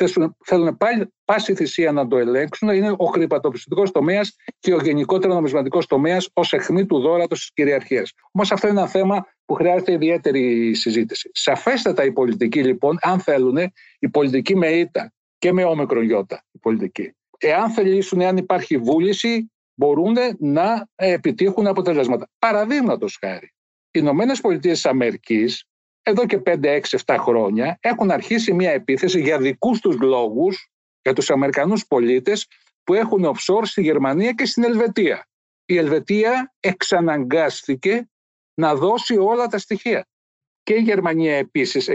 θέλουν 0.46 0.78
πάση 1.26 1.56
θυσία 1.56 1.92
να 1.92 2.08
το 2.08 2.18
ελέγξουν 2.18 2.70
είναι 2.70 2.94
ο 2.98 3.06
χρηματοπιστωτικός 3.06 3.92
τομέας 3.92 4.36
και 4.60 4.74
ο 4.74 4.80
γενικότερο 4.82 5.34
νομισματικός 5.34 5.88
τομέας 5.88 6.30
ως 6.34 6.54
αιχμή 6.54 6.86
του 6.86 7.00
δόρατος 7.00 7.40
της 7.40 7.52
κυριαρχίας. 7.54 8.14
Όμως 8.32 8.52
αυτό 8.52 8.68
είναι 8.68 8.80
ένα 8.80 8.90
θέμα 8.90 9.28
που 9.46 9.54
χρειάζεται 9.54 9.92
ιδιαίτερη 9.92 10.74
συζήτηση. 10.74 11.30
Σαφέστατα 11.34 12.04
οι 12.04 12.12
πολιτικοί 12.12 12.64
λοιπόν, 12.64 12.98
αν 13.02 13.20
θέλουν, 13.20 13.58
οι 14.00 14.10
πολιτικοί 14.10 14.56
με 14.56 14.68
ήττα 14.68 15.14
και 15.38 15.54
με 15.54 15.64
όμικρον 15.64 16.04
γιώτα, 16.04 16.46
οι 16.52 16.58
πολιτικοί. 16.58 17.16
Εάν 17.38 17.70
θελήσουν, 17.72 18.22
εάν 18.22 18.38
υπάρχει 18.38 18.78
βούληση, 18.78 19.52
μπορούν 19.74 20.16
να 20.40 20.88
επιτύχουν 20.96 21.68
αποτελέσματα. 21.68 22.30
Παραδείγματος 22.40 23.18
χάρη, 23.20 23.46
οι 23.46 23.55
Ηνωμένες 24.00 24.42
Πολιτείες 24.42 24.86
Αμερικής 24.86 25.66
εδώ 26.04 26.26
και 26.26 26.42
5, 26.46 26.70
6, 26.70 26.80
7 27.06 27.16
χρόνια 27.20 27.78
έχουν 27.82 28.12
αρχίσει 28.12 28.54
μια 28.54 28.72
επίθεση 28.72 29.22
για 29.22 29.38
δικούς 29.38 29.80
τους 29.80 30.00
λόγους 30.00 30.70
για 31.02 31.14
τους 31.14 31.30
Αμερικανούς 31.30 31.88
πολίτες 31.88 32.48
που 32.84 32.94
έχουν 32.94 33.26
offshore 33.26 33.64
στη 33.64 33.82
Γερμανία 33.82 34.32
και 34.32 34.46
στην 34.46 34.64
Ελβετία. 34.64 35.28
Η 35.66 35.78
Ελβετία 35.78 36.54
εξαναγκάστηκε 36.60 38.10
να 38.54 38.76
δώσει 38.76 39.18
όλα 39.18 39.48
τα 39.48 39.58
στοιχεία. 39.58 40.08
Και 40.64 40.74
η 40.74 40.82
Γερμανία 40.82 41.36
επίσης 41.38 41.88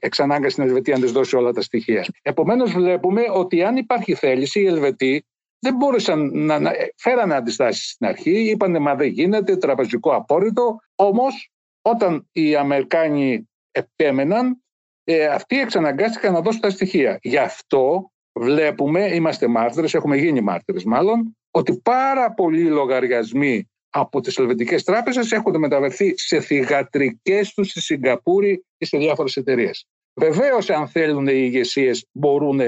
εξανάγκασε 0.00 0.54
την 0.54 0.64
Ελβετία 0.64 0.94
να 0.94 1.00
της 1.00 1.12
δώσει 1.12 1.36
όλα 1.36 1.52
τα 1.52 1.60
στοιχεία. 1.60 2.06
Επομένως, 2.22 2.72
βλέπουμε 2.72 3.22
ότι 3.30 3.62
αν 3.62 3.76
υπάρχει 3.76 4.14
θέληση, 4.14 4.60
οι 4.60 4.66
Ελβετοί 4.66 5.26
δεν 5.64 5.76
μπόρεσαν 5.76 6.30
να, 6.32 6.58
να 6.58 6.72
φέρανε 6.96 7.34
αντιστάσεις 7.34 7.90
στην 7.90 8.06
αρχή, 8.06 8.50
είπανε 8.50 8.78
μα 8.78 8.94
δεν 8.94 9.08
γίνεται, 9.08 9.56
τραπεζικό 9.56 10.14
απόρριτο, 10.14 10.78
όμως 10.94 11.50
όταν 11.82 12.28
οι 12.32 12.56
Αμερικάνοι 12.56 13.48
επέμεναν, 13.70 14.62
ε, 15.04 15.26
αυτοί 15.26 15.60
εξαναγκάστηκαν 15.60 16.32
να 16.32 16.40
δώσουν 16.40 16.60
τα 16.60 16.70
στοιχεία. 16.70 17.18
Γι' 17.22 17.36
αυτό 17.36 18.10
βλέπουμε, 18.32 19.14
είμαστε 19.14 19.46
μάρτυρες, 19.46 19.94
έχουμε 19.94 20.16
γίνει 20.16 20.40
μάρτυρες 20.40 20.84
μάλλον, 20.84 21.36
ότι 21.50 21.80
πάρα 21.80 22.32
πολλοί 22.32 22.64
λογαριασμοί 22.64 23.68
από 23.90 24.20
τις 24.20 24.38
ελβετικές 24.38 24.84
τράπεζες 24.84 25.32
έχουν 25.32 25.58
μεταβερθεί 25.58 26.14
σε 26.16 26.40
θηγατρικές 26.40 27.54
τους 27.54 27.68
στη 27.70 27.80
Σιγκαπούρη 27.80 28.64
ή 28.78 28.84
σε 28.84 28.98
διάφορες 28.98 29.36
εταιρείες. 29.36 29.86
Βεβαίως, 30.14 30.70
αν 30.70 30.88
θέλουν 30.88 31.26
οι 31.26 31.32
ηγεσίες, 31.34 32.06
μπορούν 32.12 32.60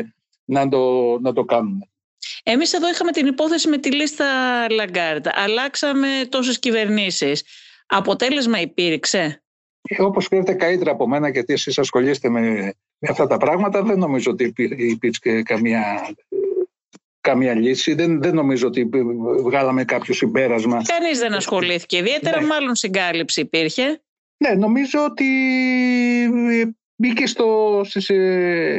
να 0.44 0.68
το, 0.68 1.18
να 1.20 1.32
το 1.32 1.44
κάνουν. 1.44 1.90
Εμείς 2.42 2.72
εδώ 2.72 2.88
είχαμε 2.88 3.10
την 3.10 3.26
υπόθεση 3.26 3.68
με 3.68 3.78
τη 3.78 3.92
λίστα 3.92 4.26
Λαγκάρντ. 4.70 5.26
Αλλάξαμε 5.32 6.08
τόσες 6.28 6.58
κυβερνήσεις. 6.58 7.44
Αποτέλεσμα 7.86 8.60
υπήρξε; 8.60 9.42
Ε, 9.88 10.02
όπως 10.02 10.28
ξέρετε 10.28 10.54
καλύτερα 10.54 10.90
από 10.90 11.08
μένα 11.08 11.28
γιατί 11.28 11.52
εσείς 11.52 11.78
ασχολείστε 11.78 12.28
με, 12.28 12.40
με 12.98 13.08
αυτά 13.10 13.26
τα 13.26 13.36
πράγματα 13.36 13.82
δεν 13.82 13.98
νομίζω 13.98 14.30
ότι 14.30 14.52
υπήρξε 14.76 15.42
καμία 15.42 16.14
καμία 17.26 17.54
λύση. 17.54 17.94
Δεν, 17.94 18.22
δεν 18.22 18.34
νομίζω 18.34 18.66
ότι 18.66 18.88
βγάλαμε 19.42 19.84
κάποιο 19.84 20.14
συμπέρασμα. 20.14 20.82
Κανείς 20.86 21.18
δεν 21.18 21.34
ασχολήθηκε 21.34 21.96
ιδιαίτερα, 21.96 22.40
ναι. 22.40 22.46
μάλλον 22.46 22.74
συγκάλυψη 22.74 23.40
υπήρχε. 23.40 24.00
Ναι, 24.36 24.54
νομίζω 24.54 25.04
ότι 25.04 25.26
ε, 26.50 26.64
μπήκε 26.96 27.26
στο, 27.26 27.80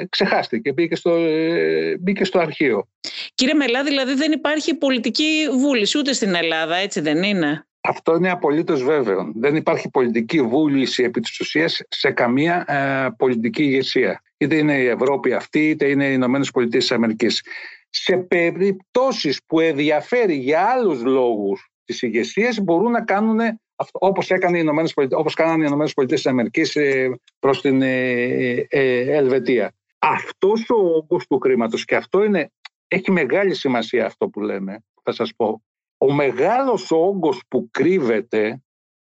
ξεχάστηκε, 0.09 0.73
μπήκε 0.73 0.95
στο, 0.95 1.11
ε, 1.15 1.97
μπήκε 1.99 2.23
στο 2.23 2.39
αρχείο. 2.39 2.87
Κύριε 3.33 3.53
Μελά, 3.53 3.83
δηλαδή 3.83 4.13
δεν 4.13 4.31
υπάρχει 4.31 4.75
πολιτική 4.75 5.47
βούληση 5.51 5.97
ούτε 5.97 6.13
στην 6.13 6.35
Ελλάδα, 6.35 6.75
έτσι 6.75 6.99
δεν 6.99 7.23
είναι; 7.23 7.67
Αυτό 7.81 8.15
είναι 8.15 8.31
απολύτως 8.31 8.83
βέβαιο. 8.83 9.31
Δεν 9.35 9.55
υπάρχει 9.55 9.89
πολιτική 9.89 10.41
βούληση 10.41 11.03
επί 11.03 11.19
της 11.19 11.39
ουσίας 11.39 11.81
σε 11.89 12.11
καμία 12.11 12.65
ε, 12.67 13.07
πολιτική 13.17 13.63
ηγεσία. 13.63 14.21
Είτε 14.37 14.55
είναι 14.55 14.77
η 14.77 14.87
Ευρώπη 14.87 15.33
αυτή, 15.33 15.69
είτε 15.69 15.89
είναι 15.89 16.05
οι 16.05 16.11
Ηνωμένες 16.13 16.51
Πολιτείες 16.51 16.83
της 16.83 16.91
Αμερικής 16.91 17.41
σε 17.89 18.17
περιπτώσεις 18.17 19.39
που 19.45 19.59
ενδιαφέρει 19.59 20.35
για 20.35 20.63
άλλους 20.63 21.03
λόγους 21.03 21.71
τις 21.83 22.01
ηγεσίες 22.01 22.61
μπορούν 22.61 22.91
να 22.91 23.03
κάνουν 23.03 23.39
αυτό, 23.79 23.99
όπως, 24.01 24.29
έκανε 24.29 24.57
οι 24.57 24.61
Ηνωμένες 24.63 24.93
Πολιτείες, 24.93 25.19
όπως 25.19 25.33
κάνανε 25.33 25.61
οι 25.63 25.65
Ηνωμένες 25.67 25.93
Πολιτείες 25.93 26.21
της 26.21 26.31
Αμερικής 26.31 26.75
ε, 26.75 27.19
προς 27.39 27.61
την 27.61 27.81
ε, 27.81 28.65
ε, 28.69 29.15
Ελβετία. 29.15 29.73
Αυτός 29.99 30.69
ο 30.69 30.75
όγκος 30.75 31.27
του 31.27 31.39
χρήματος 31.39 31.85
και 31.85 31.95
αυτό 31.95 32.23
είναι, 32.23 32.51
έχει 32.87 33.11
μεγάλη 33.11 33.53
σημασία 33.53 34.05
αυτό 34.05 34.29
που 34.29 34.39
λέμε, 34.39 34.83
θα 35.03 35.11
σας 35.11 35.33
πω. 35.35 35.61
Ο 35.97 36.13
μεγάλος 36.13 36.91
όγκος 36.91 37.41
που 37.47 37.67
κρύβεται 37.71 38.61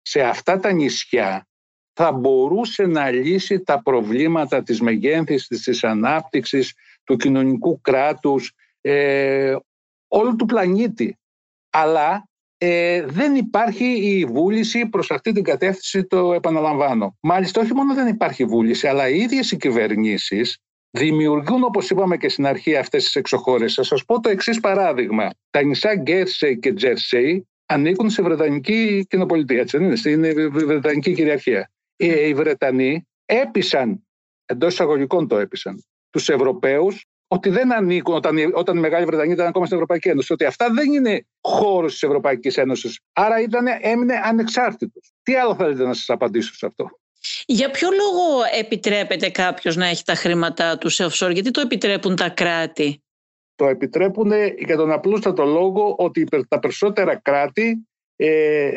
σε 0.02 0.20
αυτά 0.20 0.60
τα 0.60 0.72
νησιά 0.72 1.46
θα 1.92 2.12
μπορούσε 2.12 2.86
να 2.86 3.10
λύσει 3.10 3.60
τα 3.60 3.82
προβλήματα 3.82 4.62
της 4.62 4.80
μεγένθησης, 4.80 5.62
της 5.62 5.84
ανάπτυξης, 5.84 6.74
του 7.04 7.16
κοινωνικού 7.16 7.80
κράτους, 7.80 8.52
ε, 8.80 9.56
όλου 10.08 10.36
του 10.36 10.46
πλανήτη. 10.46 11.18
Αλλά 11.70 12.28
ε, 12.58 13.04
δεν 13.06 13.34
υπάρχει 13.34 13.84
η 13.84 14.24
βούληση 14.24 14.86
προς 14.86 15.10
αυτή 15.10 15.32
την 15.32 15.42
κατεύθυνση, 15.42 16.04
το 16.04 16.32
επαναλαμβάνω. 16.32 17.16
Μάλιστα 17.20 17.60
όχι 17.60 17.74
μόνο 17.74 17.94
δεν 17.94 18.06
υπάρχει 18.06 18.44
βούληση, 18.44 18.86
αλλά 18.86 19.08
οι 19.08 19.18
ίδιες 19.18 19.50
οι 19.50 19.56
κυβερνήσεις 19.56 20.58
δημιουργούν, 20.90 21.62
όπως 21.62 21.90
είπαμε 21.90 22.16
και 22.16 22.28
στην 22.28 22.46
αρχή, 22.46 22.76
αυτές 22.76 23.04
τις 23.04 23.14
εξωχώρες. 23.14 23.74
Θα 23.74 23.82
σας 23.82 24.04
πω 24.04 24.20
το 24.20 24.28
εξής 24.28 24.60
παράδειγμα. 24.60 25.30
Τα 25.50 25.62
νησά 25.62 25.94
Γκέρσεϊ 25.94 26.58
και 26.58 26.72
Τζέρσεϊ 26.72 27.48
ανήκουν 27.66 28.10
σε 28.10 28.22
Βρετανική 28.22 29.06
κοινοπολιτεία, 29.08 29.60
έτσι 29.60 29.76
είναι, 29.76 29.96
στην 29.96 30.50
Βρετανική 30.50 31.12
κυριαρχία. 31.12 31.70
Οι 31.96 32.34
Βρετανοί 32.34 33.06
έπεισαν, 33.24 34.06
εντός 34.44 34.72
εισαγωγικών 34.72 35.28
το 35.28 35.38
έπεισαν, 35.38 35.84
τους 36.10 36.28
Ευρωπαίους 36.28 37.06
ότι 37.28 37.48
δεν 37.48 37.72
ανήκουν 37.72 38.14
όταν, 38.14 38.36
όταν 38.54 38.76
η 38.76 38.80
Μεγάλη 38.80 39.04
Βρετανία 39.04 39.32
ήταν 39.32 39.46
ακόμα 39.46 39.64
στην 39.64 39.76
Ευρωπαϊκή 39.76 40.08
Ένωση. 40.08 40.32
Ότι 40.32 40.44
αυτά 40.44 40.70
δεν 40.70 40.92
είναι 40.92 41.26
χώρος 41.40 41.92
της 41.92 42.02
Ευρωπαϊκής 42.02 42.56
Ένωσης. 42.56 43.00
Άρα 43.12 43.40
ήταν, 43.40 43.66
έμεινε 43.80 44.20
ανεξάρτητος. 44.24 45.12
Τι 45.22 45.34
άλλο 45.34 45.54
θέλετε 45.54 45.84
να 45.84 45.94
σας 45.94 46.08
απαντήσω 46.08 46.54
σε 46.54 46.66
αυτό; 46.66 46.88
Για 47.46 47.70
ποιο 47.70 47.88
λόγο 47.90 48.40
επιτρέπεται 48.58 49.30
κάποιος 49.30 49.76
να 49.76 49.86
έχει 49.86 50.04
τα 50.04 50.14
χρήματά 50.14 50.78
του 50.78 50.88
σε 50.88 51.04
offshore, 51.04 51.32
γιατί 51.32 51.50
το 51.50 51.60
επιτρέπουν 51.60 52.16
τα 52.16 52.28
κράτη; 52.28 53.02
Το 53.54 53.66
επιτρέπουν 53.66 54.32
για 54.58 54.76
τον 54.76 54.92
απλούστατο 54.92 55.44
λόγο 55.44 55.94
ότι 55.98 56.24
τα 56.48 56.58
περισσότερα 56.58 57.16
κράτη 57.16 57.88
ε, 58.16 58.70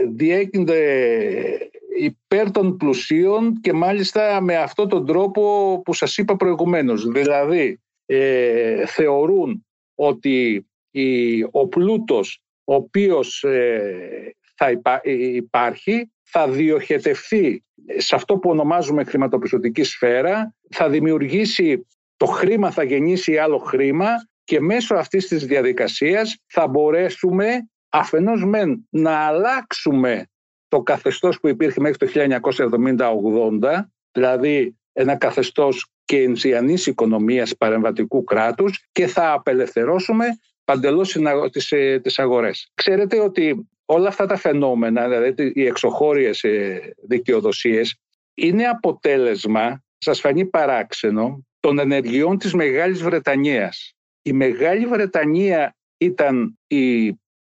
υπέρ 1.98 2.52
των 2.52 2.78
πλουσίων 2.78 3.60
και 3.62 3.74
μάλιστα 3.74 4.42
με 4.42 4.56
αυτόν 4.58 4.90
τον 4.90 5.06
τρόπο 5.06 5.82
που 5.86 5.94
σας 5.94 6.18
είπα 6.18 6.36
προηγουμένως. 6.36 7.08
Δηλαδή 7.08 7.80
ε, 8.14 8.86
θεωρούν 8.86 9.66
ότι 9.96 10.68
η, 10.92 11.44
ο 11.44 11.68
πλούτος 11.68 12.42
ο 12.64 12.74
οποίος 12.74 13.44
ε, 13.44 14.36
θα 14.56 14.68
ε, 15.02 15.12
υπάρχει 15.14 16.12
θα 16.22 16.50
διοχετευθεί 16.50 17.64
σε 17.98 18.16
αυτό 18.16 18.38
που 18.38 18.50
ονομάζουμε 18.50 19.04
χρηματοπιστωτική 19.04 19.84
σφαίρα, 19.84 20.56
θα 20.70 20.90
δημιουργήσει 20.90 21.88
το 22.18 22.26
χρήμα, 22.26 22.72
θα 22.72 22.84
γεννήσει 22.84 23.38
άλλο 23.38 23.58
χρήμα 23.58 24.08
και 24.44 24.60
μέσω 24.60 24.96
αυτής 24.96 25.28
της 25.28 25.46
διαδικασίας 25.46 26.38
θα 26.46 26.68
μπορέσουμε 26.68 27.70
αφενός 27.90 28.46
μεν 28.46 28.88
να 28.90 29.12
αλλάξουμε 29.12 30.26
το 30.68 30.82
καθεστώς 30.82 31.40
που 31.40 31.48
υπήρχε 31.48 31.80
μέχρι 31.80 31.98
το 31.98 32.08
1970-80, 33.62 33.82
δηλαδή 34.12 34.76
ένα 34.94 35.16
καθεστώς 35.16 35.92
κεινσιανής 36.12 36.88
οικονομίας 36.88 37.58
παρεμβατικού 37.58 38.24
κράτους 38.24 38.88
και 38.92 39.08
θα 39.08 39.32
απελευθερώσουμε 39.32 40.26
παντελώς 40.64 41.18
τις, 41.52 41.72
ε, 41.72 42.00
τις 42.04 42.20
αγορές. 42.20 42.72
Ξέρετε 42.74 43.20
ότι 43.20 43.70
όλα 43.86 44.08
αυτά 44.08 44.26
τα 44.26 44.38
φαινόμενα, 44.38 45.08
δηλαδή 45.10 45.52
οι 45.54 45.66
εξωχώριες 45.66 46.44
ε, 46.44 46.80
δικαιοδοσίες, 47.08 48.00
είναι 48.34 48.64
αποτέλεσμα, 48.64 49.84
σας 49.98 50.20
φανεί 50.20 50.46
παράξενο, 50.46 51.46
των 51.60 51.80
ενεργειών 51.80 52.38
της 52.38 52.54
Μεγάλης 52.54 53.04
Βρετανίας. 53.04 53.94
Η 54.22 54.34
Μεγάλη 54.34 54.86
Βρετανία 54.86 55.76
ήταν 55.98 56.60
η, 56.68 57.06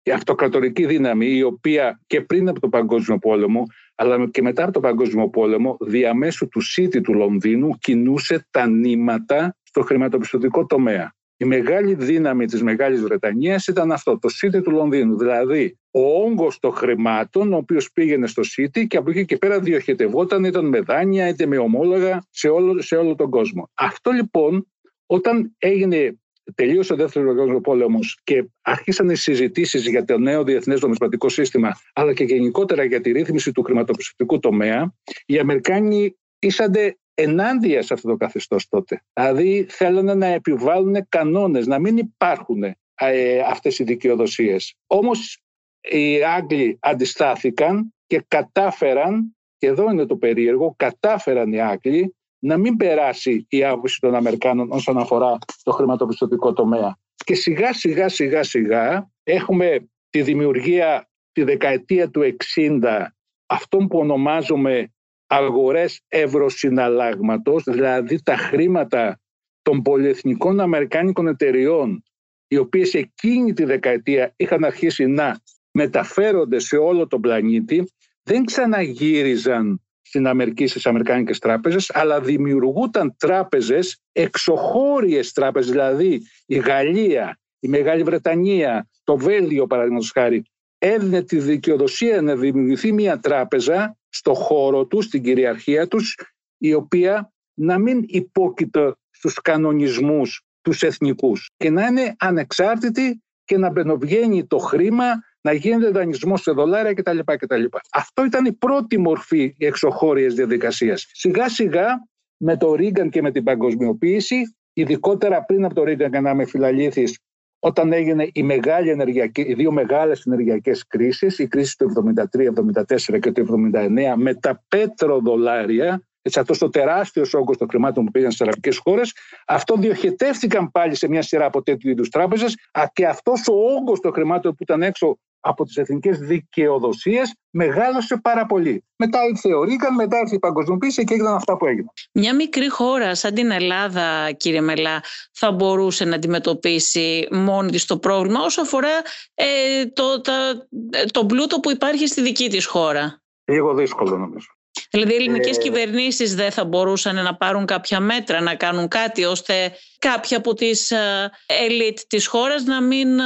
η 0.04 0.12
αυτοκρατορική 0.14 0.86
δύναμη 0.86 1.26
η 1.26 1.44
οποία 1.44 2.02
και 2.08 2.22
πριν 2.22 2.50
από 2.50 2.60
τον 2.60 2.70
Παγκόσμιο 2.70 3.18
Πόλεμο 3.18 3.66
αλλά 3.96 4.30
και 4.30 4.42
μετά 4.42 4.64
από 4.64 4.72
τον 4.72 4.82
Παγκόσμιο 4.82 5.30
Πόλεμο, 5.30 5.78
διαμέσου 5.80 6.48
του 6.48 6.62
City 6.78 7.02
του 7.04 7.14
Λονδίνου 7.14 7.70
κινούσε 7.80 8.48
τα 8.52 8.68
νήματα 8.68 9.56
στο 9.64 9.82
χρηματοπιστωτικό 9.82 10.66
τομέα. 10.66 11.14
Η 11.38 11.46
μεγάλη 11.46 11.94
δύναμη 11.94 12.46
της 12.46 12.64
Μεγάλης 12.64 13.02
Βρετανίας 13.02 13.68
ήταν 13.68 13.92
αυτό, 13.92 14.20
το 14.20 14.30
City 14.42 14.64
του 14.64 14.72
Λονδίνου. 14.72 15.18
Δηλαδή, 15.18 15.78
ο 15.92 16.02
όγκος 16.02 16.60
των 16.60 16.72
χρημάτων, 16.72 17.54
ο 17.54 17.58
οποίος 17.58 17.92
πήγαινε 17.92 18.28
στο 18.28 18.42
City 18.58 18.88
και 18.88 18.98
από 18.98 19.10
εκεί 19.10 19.26
και 19.26 19.38
πέρα 19.38 19.60
διοχετευόταν, 19.60 20.44
ήταν 20.44 20.66
με 20.66 20.80
δάνεια 20.80 21.28
είτε 21.28 21.46
με 21.46 21.58
ομόλογα 21.58 22.24
σε 22.30 22.48
όλο, 22.48 22.82
σε 22.82 22.96
όλο 22.96 23.16
τον 23.16 23.30
κόσμο. 23.30 23.70
Αυτό 23.74 24.12
λοιπόν, 24.12 24.68
όταν 25.06 25.56
έγινε 25.58 26.20
τελείωσε 26.56 26.94
ο 26.94 26.96
δεύτερος 26.96 27.28
παγκόσμιος 27.28 27.62
πόλεμος 27.62 28.20
και 28.24 28.46
άρχισαν 28.62 29.10
οι 29.10 29.16
συζητήσεις 29.16 29.88
για 29.88 30.06
το 30.06 30.18
νέο 30.18 30.44
διεθνές 30.44 30.82
νομισματικό 30.82 31.30
σύστημα, 31.30 31.80
αλλά 31.94 32.14
και 32.14 32.24
γενικότερα 32.24 32.84
για 32.84 33.02
τη 33.02 33.12
ρύθμιση 33.12 33.52
του 33.52 33.64
χρηματοπιστωτικού 33.64 34.40
τομέα, 34.40 34.94
οι 35.26 35.40
Αμερικάνοι 35.40 36.18
ήσανται 36.40 36.98
ενάντια 37.14 37.82
σε 37.82 37.94
αυτό 37.94 38.10
το 38.10 38.16
καθεστώς 38.16 38.68
τότε. 38.68 39.04
Δηλαδή 39.14 39.66
θέλανε 39.70 40.14
να 40.14 40.26
επιβάλλουν 40.26 41.06
κανόνες, 41.10 41.68
να 41.68 41.80
μην 41.80 41.98
υπάρχουν 41.98 42.64
ε, 42.96 43.40
αυτές 43.40 43.80
οι 43.80 43.84
δικαιοδοσίες. 43.84 44.76
Όμως 44.88 45.40
οι 45.82 46.24
Άγγλοι 46.24 46.78
αντιστάθηκαν 46.82 47.94
και 48.08 48.26
κατάφεραν, 48.28 49.36
και 49.58 49.68
εδώ 49.68 49.92
είναι 49.92 50.06
το 50.06 50.18
περίεργο, 50.18 50.74
κατάφεραν 50.78 51.54
οι 51.54 51.62
Άγγλοι 51.62 52.15
να 52.40 52.58
μην 52.58 52.78
περάσει 52.78 53.46
η 53.50 53.64
άποψη 53.64 54.00
των 54.00 54.16
Αμερικάνων 54.16 54.72
όσον 54.72 54.98
αφορά 54.98 55.38
το 55.64 55.72
χρηματοπιστωτικό 55.72 56.54
τομέα. 56.54 56.98
Και 57.16 57.36
σιγά 57.36 57.74
σιγά 57.74 58.10
σιγά 58.10 58.44
σιγά 58.44 59.12
έχουμε 59.24 59.90
τη 60.10 60.22
δημιουργία 60.22 61.10
τη 61.32 61.44
δεκαετία 61.44 62.10
του 62.10 62.36
60 62.56 63.06
αυτών 63.46 63.88
που 63.88 63.98
ονομάζουμε 63.98 64.94
αγορές 65.28 66.02
ευρωσυναλλάγματος, 66.08 67.64
δηλαδή 67.64 68.24
τα 68.24 68.38
χρήματα 68.38 69.20
των 69.62 69.82
πολυεθνικών 69.82 70.60
αμερικάνικων 70.60 71.28
εταιριών, 71.28 72.04
οι 72.48 72.58
οποίες 72.58 72.94
εκείνη 72.94 73.54
τη 73.54 73.64
δεκαετία 73.64 74.34
είχαν 74.36 74.64
αρχίσει 74.64 75.06
να 75.06 75.40
μεταφέρονται 75.72 76.60
σε 76.60 76.78
όλο 76.78 77.08
τον 77.08 77.22
πλανήτη, 77.22 77.92
δεν 78.24 78.46
ξαναγύριζαν 78.46 79.85
στην 80.16 80.28
Αμερική 80.28 80.68
στις 80.68 80.86
Αμερικάνικες 80.86 81.40
τράπεζες, 81.40 81.92
αλλά 81.94 82.22
δημιουργούνταν 82.22 83.16
τράπεζες, 83.18 84.02
εξωχώριες 84.12 85.32
τράπεζες, 85.32 85.72
δηλαδή 85.72 86.22
η 86.46 86.58
Γαλλία, 86.58 87.40
η 87.60 87.68
Μεγάλη 87.68 88.04
Βρετανία, 88.04 88.90
το 89.04 89.18
Βέλγιο 89.18 89.68
παραδείγματος 89.68 90.12
χάρη, 90.12 90.44
έδινε 90.78 91.22
τη 91.24 91.38
δικαιοδοσία 91.38 92.22
να 92.22 92.36
δημιουργηθεί 92.36 92.92
μια 92.92 93.20
τράπεζα 93.20 93.98
στο 94.10 94.34
χώρο 94.34 94.86
τους, 94.86 95.06
στην 95.06 95.24
κυριαρχία 95.24 95.88
τους, 95.88 96.16
η 96.58 96.74
οποία 96.74 97.34
να 97.54 97.78
μην 97.78 98.04
υπόκειται 98.08 98.96
στους 99.12 99.42
κανονισμούς 99.42 100.44
τους 100.62 100.84
εθνικούς 100.84 101.50
και 101.58 101.70
να 101.70 101.86
είναι 101.86 102.16
ανεξάρτητοι 102.18 103.24
και 103.46 103.58
να 103.58 103.70
μπαινοβγαίνει 103.70 104.46
το 104.46 104.58
χρήμα, 104.58 105.06
να 105.46 105.54
γίνεται 105.54 105.90
δανεισμός 105.90 106.42
σε 106.42 106.52
δολάρια 106.52 106.94
κτλ. 106.94 107.20
κτλ. 107.26 107.64
Αυτό 107.92 108.26
ήταν 108.26 108.46
η 108.46 108.54
πρώτη 108.54 108.98
μορφή 108.98 109.56
εξωχώριας 109.58 110.34
διαδικασίας. 110.34 111.06
Σιγά 111.12 111.50
σιγά 111.50 112.08
με 112.38 112.58
το 112.58 112.76
Ρίγκαν 112.76 113.10
και 113.10 113.22
με 113.22 113.32
την 113.32 113.44
παγκοσμιοποίηση, 113.44 114.56
ειδικότερα 114.74 115.44
πριν 115.44 115.66
από 115.66 115.74
το 115.74 115.84
Ρίγκαν 115.84 116.12
και 116.12 116.20
να 116.20 116.30
είμαι 116.30 116.46
φιλαλήθης, 116.46 117.20
όταν 117.60 117.94
έγινε 117.94 118.30
η 118.34 118.44
μεγάλη 118.44 118.90
ενεργειακή, 118.90 119.42
οι 119.42 119.54
δύο 119.54 119.72
μεγάλες 119.72 120.26
ενεργειακές 120.26 120.88
κρίσεις, 120.88 121.40
η 121.40 121.48
κρίση 121.48 121.78
του 121.78 121.86
73-74 121.86 123.20
και 123.20 123.32
του 123.32 123.42
79 123.42 124.16
με 124.16 124.34
τα 124.34 124.64
πέτροδολάρια, 124.68 126.02
έτσι, 126.22 126.40
αυτός 126.40 126.62
ο 126.62 126.70
τεράστιος 126.70 127.34
όγκος 127.34 127.58
των 127.58 127.68
χρημάτων 127.70 128.06
που 128.06 128.12
πήγαν 128.12 128.32
στις 128.32 128.42
αραβικές 128.42 128.78
χώρες, 128.78 129.14
αυτό 129.48 129.76
διοχετεύτηκαν 129.76 130.72
πάλι 130.72 130.96
σε 130.96 131.08
μια 131.08 131.22
σειρά 131.22 131.46
από 131.46 131.62
τέτοιου 131.62 131.90
είδους 131.90 132.10
τράπεζες 132.10 132.56
και 132.94 133.06
αυτός 133.06 133.48
ο 133.48 133.54
όγκος 133.54 134.00
των 134.00 134.14
χρημάτων 134.14 134.52
που 134.52 134.64
ήταν 134.64 134.82
έξω 134.82 135.18
από 135.48 135.66
τις 135.66 135.76
εθνικές 135.76 136.18
δικαιοδοσίες 136.18 137.36
μεγάλωσε 137.50 138.20
πάρα 138.24 138.46
πολύ. 138.46 138.84
Μετά 138.96 139.20
ήρθε 139.30 139.54
ο 139.54 139.64
Ρίγκαν, 139.64 139.94
μετά 139.94 140.20
ήρθε 140.20 140.36
η 140.36 140.40
παγκοσμιοποίηση 140.40 141.04
και 141.04 141.14
έγιναν 141.14 141.36
αυτά 141.36 141.58
που 141.58 141.66
έγιναν. 141.66 141.92
Μια 142.12 142.36
μικρή 142.36 142.70
χώρα 142.70 143.16
σαν 143.16 143.34
την 143.34 143.52
Ελλάδα, 143.52 144.32
κύριε 144.32 144.62
Μελά, 144.62 145.04
θα 145.32 145.52
μπορούσε 145.52 146.06
να 146.06 146.16
αντιμετωπίσει 146.16 147.28
μόνη 147.32 147.72
της 147.72 147.86
το 147.86 147.98
πρόβλημα 147.98 148.40
όσο 148.42 148.62
αφορά 148.62 149.02
ε, 149.34 149.86
το, 149.86 150.22
τα, 150.22 150.68
το 151.12 151.26
πλούτο 151.26 151.60
που 151.60 151.72
υπάρχει 151.72 152.08
στη 152.08 152.22
δική 152.22 152.50
της 152.50 152.66
χώρα; 152.66 153.22
Λίγο 153.46 153.74
δύσκολο 153.74 154.18
νομίζω. 154.18 154.48
Δηλαδή 154.90 155.12
οι 155.12 155.16
ελληνικές 155.16 155.58
ε... 155.58 155.60
κυβερνήσεις 155.60 156.36
δεν 156.36 156.52
θα 156.52 156.66
μπορούσαν 156.66 157.16
να 157.24 157.36
πάρουν 157.36 157.66
κάποια 157.66 158.00
μέτρα, 158.00 158.42
να 158.42 158.56
κάνουν 158.56 158.88
κάτι 158.88 159.24
ώστε 159.24 159.72
κάποια 160.00 160.38
από 160.38 160.54
τις 160.54 160.92
ε, 160.92 161.32
ελίτ 161.46 162.00
της 162.08 162.28
χώρας 162.28 162.64
να 162.64 162.82
μην 162.82 163.20
ε, 163.20 163.24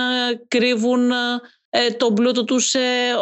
κρύβουν 0.47 1.11
ε, 1.11 1.15
τον 1.97 2.13
πλούτο 2.13 2.43
τους 2.43 2.65
σε 2.65 2.79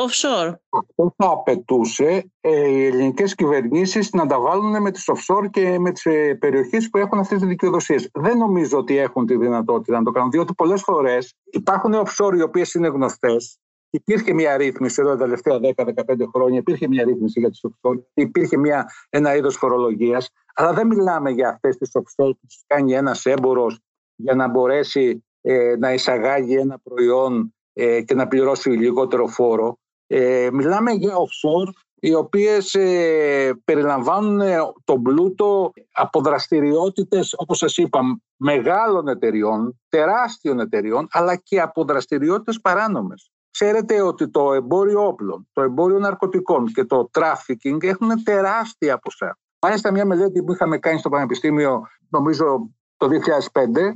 offshore. 0.07 0.53
Αυτό 0.69 1.13
θα 1.17 1.29
απαιτούσε 1.29 2.31
ε, 2.41 2.69
οι 2.69 2.85
ελληνικές 2.85 3.35
κυβερνήσεις 3.35 4.11
να 4.11 4.25
τα 4.25 4.39
βάλουν 4.39 4.81
με 4.81 4.91
τις 4.91 5.09
offshore 5.13 5.49
και 5.49 5.79
με 5.79 5.91
τις 5.91 6.05
ε, 6.05 6.35
περιοχές 6.39 6.89
που 6.89 6.97
έχουν 6.97 7.19
αυτές 7.19 7.39
τις 7.39 7.47
δικαιοδοσίες. 7.47 8.09
Δεν 8.13 8.37
νομίζω 8.37 8.77
ότι 8.77 8.97
έχουν 8.97 9.25
τη 9.25 9.37
δυνατότητα 9.37 9.97
να 9.97 10.03
το 10.03 10.11
κάνουν, 10.11 10.31
διότι 10.31 10.53
πολλές 10.53 10.81
φορές 10.81 11.33
υπάρχουν 11.45 11.93
offshore 11.93 12.37
οι 12.37 12.41
οποίες 12.41 12.73
είναι 12.73 12.87
γνωστές 12.87 13.59
Υπήρχε 13.89 14.33
μια 14.33 14.57
ρύθμιση 14.57 15.01
εδώ 15.01 15.09
τα 15.09 15.17
τελευταία 15.17 15.59
10-15 15.75 15.93
χρόνια, 16.33 16.59
υπήρχε 16.59 16.87
μια 16.87 17.03
ρύθμιση 17.03 17.39
για 17.39 17.49
τις 17.49 17.65
offshore, 17.67 17.99
υπήρχε 18.13 18.57
μια, 18.57 18.85
ένα 19.09 19.35
είδος 19.35 19.55
φορολογίας, 19.55 20.29
αλλά 20.53 20.73
δεν 20.73 20.87
μιλάμε 20.87 21.29
για 21.29 21.49
αυτές 21.49 21.77
τις 21.77 21.91
offshore 21.93 22.31
που 22.31 22.47
τις 22.47 22.63
κάνει 22.67 22.93
ένας 22.93 23.25
έμπορος 23.25 23.79
για 24.15 24.35
να 24.35 24.47
μπορέσει 24.47 25.25
ε, 25.41 25.75
να 25.79 25.93
εισαγάγει 25.93 26.55
ένα 26.55 26.79
προϊόν 26.79 27.55
ε, 27.79 28.01
και 28.01 28.13
να 28.13 28.27
πληρώσει 28.27 28.69
λιγότερο 28.69 29.27
φόρο. 29.27 29.77
Ε, 30.07 30.49
μιλάμε 30.51 30.91
για 30.91 31.13
offshore 31.13 31.71
οι 31.99 32.13
οποίες 32.13 32.73
ε, 32.73 33.59
περιλαμβάνουν 33.65 34.41
τον 34.83 35.01
πλούτο 35.01 35.71
από 35.91 36.21
δραστηριότητες, 36.21 37.33
όπως 37.37 37.57
σας 37.57 37.77
είπα, 37.77 38.01
μεγάλων 38.35 39.07
εταιριών, 39.07 39.79
τεράστιων 39.89 40.59
εταιριών, 40.59 41.07
αλλά 41.11 41.35
και 41.35 41.61
από 41.61 41.83
δραστηριότητες 41.83 42.61
παράνομες. 42.61 43.31
Ξέρετε 43.51 44.01
ότι 44.01 44.29
το 44.29 44.53
εμπόριο 44.53 45.07
όπλων, 45.07 45.47
το 45.53 45.61
εμπόριο 45.61 45.99
ναρκωτικών 45.99 46.65
και 46.65 46.83
το 46.83 47.09
trafficking 47.13 47.83
έχουν 47.83 48.23
τεράστια 48.23 48.97
ποσά. 48.97 49.37
Μάλιστα 49.61 49.91
μια 49.91 50.05
μελέτη 50.05 50.43
που 50.43 50.53
είχαμε 50.53 50.77
κάνει 50.77 50.99
στο 50.99 51.09
Πανεπιστήμιο, 51.09 51.81
νομίζω 52.09 52.69
το 52.97 53.07
2005, 53.07 53.93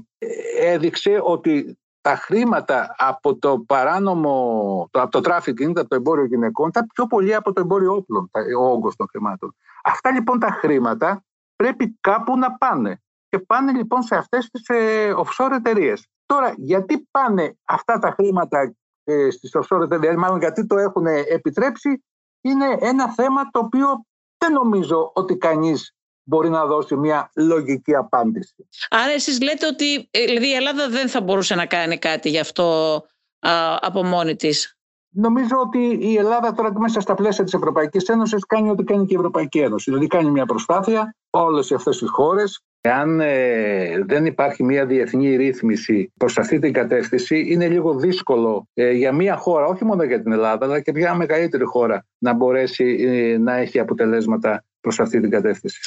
έδειξε 0.60 1.20
ότι 1.24 1.78
τα 2.02 2.16
χρήματα 2.16 2.96
από 2.98 3.36
το 3.36 3.60
παράνομο, 3.60 4.90
από 4.92 5.22
το 5.22 5.32
trafficking, 5.32 5.74
από 5.76 5.88
το 5.88 5.96
εμπόριο 5.96 6.26
γυναικών, 6.26 6.68
ήταν 6.68 6.88
πιο 6.94 7.08
πολύ 7.08 7.36
από 7.36 7.54
το 7.54 7.62
εμπόριο 7.62 7.94
όπλων, 7.94 8.32
ο 8.60 8.66
όγκος 8.66 8.96
των 8.96 9.08
χρημάτων. 9.10 9.56
Αυτά 9.84 10.12
λοιπόν 10.12 10.40
τα 10.40 10.52
χρήματα 10.52 11.24
πρέπει 11.56 11.98
κάπου 12.02 12.38
να 12.38 12.52
πάνε. 12.52 13.02
Και 13.30 13.40
πάνε 13.40 13.72
λοιπόν 13.72 14.02
σε 14.02 14.16
αυτές 14.16 14.50
τις 14.50 14.68
ε, 14.68 15.14
offshore 15.16 15.52
εταιρείες. 15.52 16.08
Τώρα, 16.26 16.54
γιατί 16.58 17.08
πάνε 17.12 17.58
αυτά 17.66 18.00
τα 18.00 18.12
χρήματα 18.12 18.76
ε, 19.04 19.30
στις 19.30 19.52
offshore 19.56 19.82
εταιρείες, 19.82 20.16
μάλλον 20.16 20.40
γιατί 20.40 20.66
το 20.66 20.78
έχουν 20.78 21.06
επιτρέψει, 21.06 22.04
είναι 22.42 22.78
ένα 22.80 23.10
θέμα 23.10 23.50
το 23.52 23.60
οποίο 23.60 24.06
δεν 24.38 24.54
νομίζω 24.54 25.12
ότι 25.14 25.38
κανείς 25.38 25.96
μπορεί 26.32 26.50
να 26.50 26.66
δώσει 26.66 26.96
μια 26.96 27.32
λογική 27.36 27.96
απάντηση. 27.96 28.68
Άρα 28.90 29.12
εσείς 29.12 29.42
λέτε 29.42 29.68
ότι 29.68 30.08
ε, 30.12 30.26
δηλαδή 30.26 30.48
η 30.48 30.54
Ελλάδα 30.54 30.90
δεν 30.90 31.10
θα 31.10 31.22
μπορούσε 31.22 31.56
να 31.56 31.66
κάνει 31.66 31.98
κάτι 31.98 32.30
γι' 32.30 32.40
αυτό 32.40 32.96
α, 33.40 33.52
από 33.82 34.04
μόνη 34.04 34.36
της. 34.36 34.76
Νομίζω 35.14 35.56
ότι 35.66 35.98
η 36.02 36.16
Ελλάδα 36.16 36.54
τώρα 36.54 36.80
μέσα 36.80 37.00
στα 37.00 37.14
πλαίσια 37.14 37.44
της 37.44 37.54
Ευρωπαϊκής 37.54 38.04
Ένωσης 38.04 38.46
κάνει 38.46 38.70
ό,τι 38.70 38.84
κάνει 38.84 39.06
και 39.06 39.14
η 39.14 39.18
Ευρωπαϊκή 39.18 39.60
Ένωση. 39.60 39.90
Δηλαδή 39.90 40.08
κάνει 40.08 40.32
μια 40.32 40.46
προσπάθεια 40.46 41.16
όλες 41.30 41.72
αυτές 41.72 41.98
τις 41.98 42.10
χώρες 42.10 42.62
Εάν 42.84 43.20
ε, 43.20 44.04
δεν 44.06 44.26
υπάρχει 44.26 44.64
μια 44.64 44.86
διεθνή 44.86 45.36
ρύθμιση 45.36 46.12
προς 46.18 46.38
αυτή 46.38 46.60
την 46.60 46.74
κατεύθυνση, 46.74 47.46
είναι 47.48 47.68
λίγο 47.68 47.96
δύσκολο 47.96 48.68
ε, 48.74 48.92
για 48.92 49.14
μια 49.14 49.36
χώρα, 49.36 49.66
όχι 49.66 49.86
μόνο 49.86 50.04
για 50.04 50.22
την 50.22 50.32
Ελλάδα, 50.32 50.66
αλλά 50.66 50.80
και 50.80 50.92
για 50.92 51.10
μια 51.10 51.16
μεγαλύτερη 51.16 51.64
χώρα, 51.64 52.06
να 52.18 52.34
μπορέσει 52.34 52.98
ε, 53.00 53.38
να 53.38 53.56
έχει 53.56 53.80
αποτελέσματα 53.80 54.64
προς 54.82 55.00
αυτή 55.00 55.20
την 55.20 55.30
κατεύθυνση. 55.30 55.80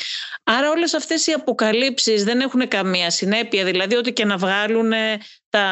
Άρα 0.44 0.70
όλες 0.70 0.94
αυτές 0.94 1.26
οι 1.26 1.32
αποκαλύψεις 1.32 2.24
δεν 2.24 2.40
έχουν 2.40 2.68
καμία 2.68 3.10
συνέπεια, 3.10 3.64
δηλαδή 3.64 3.94
ότι 3.94 4.12
και 4.12 4.24
να 4.24 4.36
βγάλουν 4.36 4.92
τα 5.50 5.66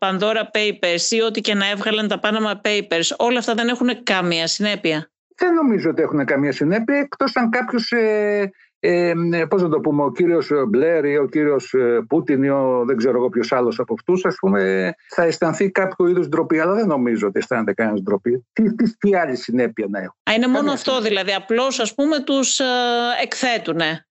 Pandora 0.00 0.42
Papers 0.52 1.10
ή 1.10 1.20
ότι 1.20 1.40
και 1.40 1.54
να 1.54 1.70
έβγαλαν 1.70 2.08
τα 2.08 2.20
Panama 2.22 2.60
Papers, 2.66 3.16
όλα 3.18 3.38
αυτά 3.38 3.54
δεν 3.54 3.68
έχουν 3.68 4.02
καμία 4.02 4.46
συνέπεια. 4.46 5.10
Δεν 5.36 5.54
νομίζω 5.54 5.90
ότι 5.90 6.02
έχουν 6.02 6.24
καμία 6.24 6.52
συνέπεια, 6.52 6.96
εκτός 6.96 7.36
αν 7.36 7.50
κάποιος 7.50 7.90
ε, 7.90 8.50
ε, 8.84 9.12
πώς 9.48 9.62
να 9.62 9.68
το 9.68 9.80
πούμε, 9.80 10.02
ο 10.02 10.12
κύριος 10.12 10.50
Μπλερ 10.68 11.04
ή 11.04 11.16
ο 11.16 11.26
κύριος 11.26 11.72
ε, 11.74 12.04
Πούτιν 12.08 12.42
ή 12.42 12.50
ο 12.50 12.84
δεν 12.86 12.96
ξέρω 12.96 13.16
εγώ 13.16 13.28
ποιος 13.28 13.52
άλλος 13.52 13.78
από 13.78 13.94
αυτούς 13.94 14.24
ας 14.24 14.36
πούμε 14.40 14.94
θα 15.08 15.22
αισθανθεί 15.22 15.70
κάποιο 15.70 16.06
είδους 16.06 16.28
ντροπή 16.28 16.58
αλλά 16.58 16.74
δεν 16.74 16.86
νομίζω 16.86 17.26
ότι 17.26 17.38
αισθάνεται 17.38 17.72
κανένας 17.72 18.00
ντροπή. 18.02 18.46
Τι, 18.52 18.74
τι, 18.74 18.96
τι 18.96 19.16
άλλη 19.16 19.36
συνέπεια 19.36 19.86
να 19.90 19.98
έχουν; 19.98 20.16
Α, 20.30 20.32
είναι 20.34 20.46
μόνο 20.46 20.72
αυτό 20.72 21.00
δηλαδή, 21.00 21.32
απλώς 21.32 21.80
ας 21.80 21.94
πούμε 21.94 22.20
τους 22.20 22.58
ε, 22.58 22.64
εκθέτουνε. 23.22 24.06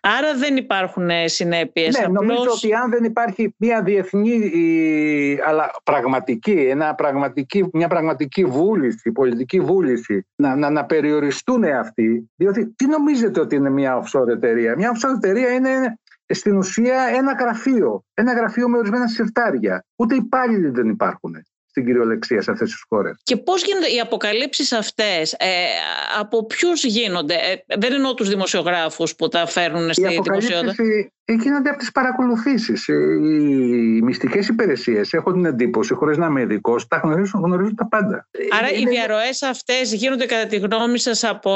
Άρα 0.00 0.34
δεν 0.34 0.56
υπάρχουν 0.56 1.10
ε, 1.10 1.28
συνέπειες. 1.28 1.98
Ναι, 1.98 2.04
απλώς... 2.04 2.26
νομίζω 2.26 2.50
ότι 2.50 2.74
αν 2.74 2.90
δεν 2.90 3.04
υπάρχει 3.04 3.54
μια 3.58 3.82
διεθνή 3.82 4.50
αλλά 5.46 5.70
πραγματική, 5.84 6.50
ένα 6.50 6.94
πραγματική, 6.94 7.68
μια 7.72 7.88
πραγματική 7.88 8.44
βούληση, 8.44 9.12
πολιτική 9.12 9.60
βούληση 9.60 10.26
να, 10.34 10.56
να, 10.56 10.70
να 10.70 10.84
περιοριστούν 10.84 11.64
αυτοί, 11.64 12.30
διότι 12.36 12.74
τι 12.76 12.86
νομίζετε 12.86 13.40
ότι 13.40 13.56
είναι 13.56 13.70
μια 13.70 14.02
offshore 14.02 14.28
εταιρεία; 14.28 14.74
Μια 14.76 14.92
offshore 14.92 15.14
εταιρεία 15.16 15.52
είναι 15.52 15.98
στην 16.26 16.56
ουσία 16.56 17.02
ένα 17.16 17.32
γραφείο, 17.32 18.04
ένα 18.14 18.32
γραφείο 18.32 18.68
με 18.68 18.78
ορισμένα 18.78 19.06
συρτάρια. 19.06 19.84
Ούτε 19.96 20.14
υπάλληλοι 20.14 20.68
δεν 20.68 20.88
υπάρχουν 20.88 21.36
στην 21.72 21.84
κυριολεξία 21.84 22.42
σε 22.42 22.50
αυτές 22.50 22.70
τις 22.70 22.84
χώρες. 22.88 23.16
Και 23.22 23.36
πώς 23.36 23.64
γίνονται 23.64 23.86
οι 23.86 24.00
αποκαλύψεις 24.00 24.72
αυτές, 24.72 25.32
ε, 25.32 25.46
από 26.18 26.46
ποιους 26.46 26.84
γίνονται, 26.84 27.34
ε, 27.34 27.78
δεν 27.78 27.92
εννοώ 27.92 28.14
τους 28.14 28.28
δημοσιογράφους 28.28 29.14
που 29.16 29.28
τα 29.28 29.46
φέρνουν 29.46 29.92
στη 29.92 30.08
δημοσιότητα. 30.08 30.74
Γίνονται 31.24 31.68
από 31.68 31.78
τις 31.78 31.92
παρακολουθήσεις. 31.92 32.88
Ε, 32.88 32.92
οι 32.92 34.02
μυστικές 34.02 34.48
υπηρεσίες 34.48 35.12
έχουν 35.12 35.32
την 35.32 35.44
εντύπωση, 35.44 35.94
χωρίς 35.94 36.16
να 36.16 36.26
είμαι 36.26 36.40
ειδικός, 36.40 36.86
τα 36.86 36.96
γνωρίζουν, 36.96 37.40
γνωρίζουν 37.40 37.74
τα 37.74 37.88
πάντα. 37.88 38.28
Άρα 38.58 38.70
Είναι... 38.70 38.78
οι 38.78 38.86
διαρροές 38.94 39.42
αυτές 39.42 39.92
γίνονται 39.92 40.26
κατά 40.26 40.46
τη 40.46 40.56
γνώμη 40.56 40.98
σας 40.98 41.24
από 41.24 41.50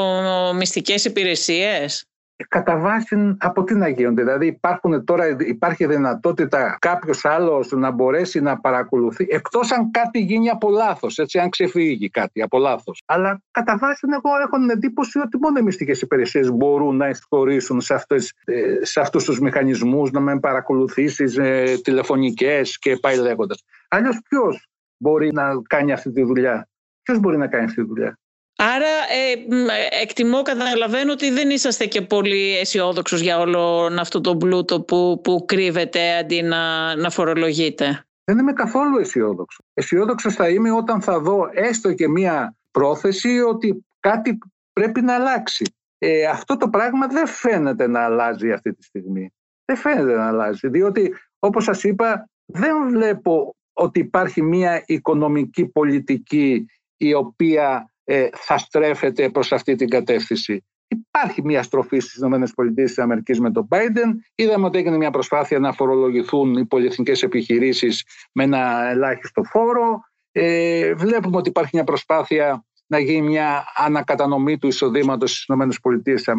μυστικές 0.55 1.05
υπηρεσίες; 1.05 2.05
Κατά 2.47 2.77
βάση 2.77 3.35
από 3.39 3.63
τι 3.63 3.75
να 3.75 3.87
γίνονται; 3.87 4.21
Δηλαδή 4.21 4.47
υπάρχουν 4.47 5.05
τώρα, 5.05 5.27
υπάρχει 5.39 5.85
δυνατότητα 5.85 6.77
κάποιος 6.79 7.25
άλλος 7.25 7.71
να 7.71 7.91
μπορέσει 7.91 8.41
να 8.41 8.59
παρακολουθεί, 8.59 9.27
εκτός 9.29 9.71
αν 9.71 9.91
κάτι 9.91 10.19
γίνει 10.19 10.49
από 10.49 10.69
λάθος, 10.69 11.17
έτσι, 11.17 11.39
αν 11.39 11.49
ξεφύγει 11.49 12.09
κάτι 12.09 12.41
από 12.41 12.57
λάθος. 12.57 13.01
Αλλά 13.05 13.41
κατά 13.51 13.77
βάση 13.77 14.07
εγώ 14.11 14.35
έχω 14.45 14.57
την 14.57 14.69
εντύπωση 14.69 15.19
ότι 15.19 15.37
μόνο 15.41 15.59
οι 15.59 15.61
μυστικές 15.61 16.01
υπηρεσίες 16.01 16.51
μπορούν 16.51 16.95
να 16.95 17.09
εισχωρήσουν 17.09 17.81
σε, 17.81 17.93
αυτές, 17.93 18.33
ε, 18.45 18.85
σε 18.85 18.99
αυτούς 18.99 19.23
τους 19.23 19.39
μηχανισμούς, 19.39 20.11
να 20.11 20.19
με 20.19 20.39
παρακολουθήσεις 20.39 21.37
ε, 21.37 21.79
τηλεφωνικές 21.83 22.79
και 22.79 22.97
πάει 22.97 23.17
λέγοντας. 23.17 23.63
Αλλιώς 23.87 24.19
ποιος 24.29 24.67
μπορεί 24.97 25.33
να 25.33 25.61
κάνει 25.67 25.91
αυτή 25.91 26.11
τη 26.11 26.23
δουλειά; 26.23 26.67
Ποιος 27.01 27.19
μπορεί 27.19 27.37
να 27.37 27.47
κάνει 27.47 27.63
αυτή 27.63 27.81
τη 27.81 27.87
δουλειά; 27.87 28.19
Άρα 28.59 28.93
ε, 29.09 30.01
εκτιμώ, 30.01 30.41
καταλαβαίνω 30.41 31.11
ότι 31.11 31.29
δεν 31.29 31.49
είσαστε 31.49 31.85
και 31.85 32.01
πολύ 32.01 32.57
αισιόδοξος 32.57 33.21
για 33.21 33.39
όλο 33.39 33.89
αυτό 33.99 34.21
το 34.21 34.37
πλούτο 34.37 34.81
που, 34.81 35.21
που 35.23 35.45
κρύβεται 35.47 36.17
αντί 36.17 36.41
να, 36.41 36.95
να 36.95 37.09
φορολογείτε. 37.09 38.05
Δεν 38.23 38.37
είμαι 38.37 38.53
καθόλου 38.53 38.97
αισιόδοξος. 38.97 39.65
Αισιόδοξος 39.73 40.33
θα 40.33 40.49
είμαι 40.49 40.71
όταν 40.71 41.01
θα 41.01 41.19
δω 41.19 41.49
έστω 41.53 41.93
και 41.93 42.07
μία 42.07 42.55
πρόθεση 42.71 43.39
ότι 43.39 43.85
κάτι 43.99 44.37
πρέπει 44.73 45.01
να 45.01 45.15
αλλάξει. 45.15 45.75
Ε, 45.97 46.25
αυτό 46.25 46.57
το 46.57 46.69
πράγμα 46.69 47.07
δεν 47.07 47.27
φαίνεται 47.27 47.87
να 47.87 48.03
αλλάζει 48.03 48.51
αυτή 48.51 48.73
τη 48.73 48.83
στιγμή. 48.83 49.33
Δεν 49.65 49.77
φαίνεται 49.77 50.15
να 50.15 50.27
αλλάζει, 50.27 50.67
διότι 50.67 51.13
όπως 51.39 51.63
σας 51.63 51.83
είπα 51.83 52.29
δεν 52.45 52.89
βλέπω 52.89 53.55
ότι 53.73 53.99
υπάρχει 53.99 54.41
μια 54.41 54.83
οικονομική 54.85 55.65
πολιτική 55.65 56.65
η 56.97 57.13
οποία 57.13 57.91
ε, 58.09 58.29
θα 58.33 58.57
στρέφεται 58.57 59.29
προς 59.29 59.51
αυτή 59.51 59.75
την 59.75 59.89
κατεύθυνση. 59.89 60.65
Υπάρχει 60.87 61.41
μια 61.43 61.63
στροφή 61.63 61.99
στις 61.99 62.15
ΗΠΑ 62.15 63.41
με 63.41 63.51
τον 63.51 63.67
Biden. 63.71 64.11
Είδαμε 64.35 64.65
ότι 64.65 64.77
έγινε 64.77 64.97
μια 64.97 65.11
προσπάθεια 65.11 65.59
να 65.59 65.71
φορολογηθούν 65.71 66.57
οι 66.57 66.65
πολυεθνικές 66.65 67.23
επιχειρήσεις 67.23 68.03
με 68.31 68.43
ένα 68.43 68.89
ελάχιστο 68.89 69.43
φόρο. 69.43 69.99
Ε, 70.31 70.93
βλέπουμε 70.93 71.37
ότι 71.37 71.49
υπάρχει 71.49 71.71
μια 71.73 71.83
προσπάθεια 71.83 72.65
να 72.87 72.99
γίνει 72.99 73.27
μια 73.27 73.65
ανακατανομή 73.75 74.57
του 74.57 74.67
εισοδήματος 74.67 75.31
στις 75.31 76.27
ΗΠΑ. 76.27 76.35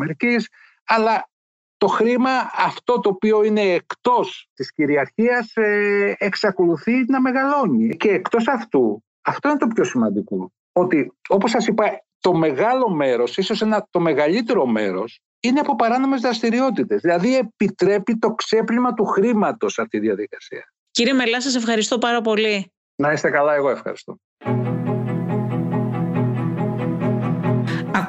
Αλλά 0.84 1.28
το 1.76 1.86
χρήμα 1.86 2.30
αυτό 2.56 3.00
το 3.00 3.08
οποίο 3.08 3.42
είναι 3.42 3.60
εκτός 3.60 4.48
της 4.54 4.72
κυριαρχίας 4.72 5.52
ε, 5.54 6.14
εξακολουθεί 6.18 7.04
να 7.08 7.20
μεγαλώνει. 7.20 7.96
Και 7.96 8.08
εκτός 8.08 8.48
αυτού, 8.48 9.04
αυτό 9.22 9.48
είναι 9.48 9.58
το 9.58 9.66
πιο 9.66 9.84
σημαντικό, 9.84 10.52
ότι 10.78 11.12
όπως 11.28 11.50
σας 11.50 11.66
είπα 11.66 12.04
το 12.20 12.34
μεγάλο 12.34 12.90
μέρος, 12.90 13.36
ίσως 13.36 13.62
ένα, 13.62 13.86
το 13.90 14.00
μεγαλύτερο 14.00 14.66
μέρος 14.66 15.20
είναι 15.40 15.60
από 15.60 15.76
παράνομες 15.76 16.20
δραστηριότητες. 16.20 17.00
Δηλαδή 17.00 17.36
επιτρέπει 17.36 18.18
το 18.18 18.34
ξέπλυμα 18.34 18.94
του 18.94 19.04
χρήματος 19.04 19.78
αυτή 19.78 19.98
τη 19.98 20.06
διαδικασία. 20.06 20.72
Κύριε 20.90 21.12
Μελά, 21.12 21.40
σας 21.40 21.54
ευχαριστώ 21.54 21.98
πάρα 21.98 22.20
πολύ. 22.20 22.72
Να 22.94 23.12
είστε 23.12 23.30
καλά, 23.30 23.54
εγώ 23.54 23.70
ευχαριστώ. 23.70 24.18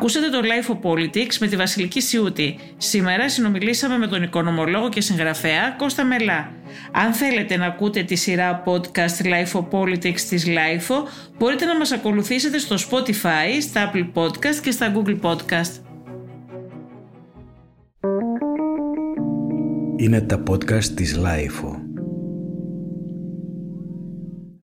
Ακούσατε 0.01 0.29
το 0.29 0.39
Life 0.41 0.73
of 0.73 0.91
Politics 0.91 1.37
με 1.39 1.47
τη 1.47 1.55
Βασιλική 1.55 2.01
Σιούτη. 2.01 2.59
Σήμερα 2.77 3.29
συνομιλήσαμε 3.29 3.97
με 3.97 4.07
τον 4.07 4.23
οικονομολόγο 4.23 4.89
και 4.89 5.01
συγγραφέα 5.01 5.75
Κώστα 5.77 6.03
Μελά. 6.03 6.51
Αν 6.91 7.13
θέλετε 7.13 7.57
να 7.57 7.65
ακούτε 7.65 8.03
τη 8.03 8.15
σειρά 8.15 8.63
podcast 8.65 9.25
Life 9.25 9.59
of 9.59 9.67
Politics 9.79 10.19
της 10.29 10.45
Life, 10.47 11.05
μπορείτε 11.37 11.65
να 11.65 11.77
μας 11.77 11.91
ακολουθήσετε 11.91 12.57
στο 12.57 12.75
Spotify, 12.75 13.61
στα 13.61 13.91
Apple 13.91 14.11
Podcast 14.13 14.55
και 14.61 14.71
στα 14.71 14.93
Google 14.95 15.19
Podcast. 15.21 15.71
Είναι 19.97 20.21
τα 20.21 20.43
podcast 20.49 20.83
της 20.83 21.19
Life. 21.23 21.88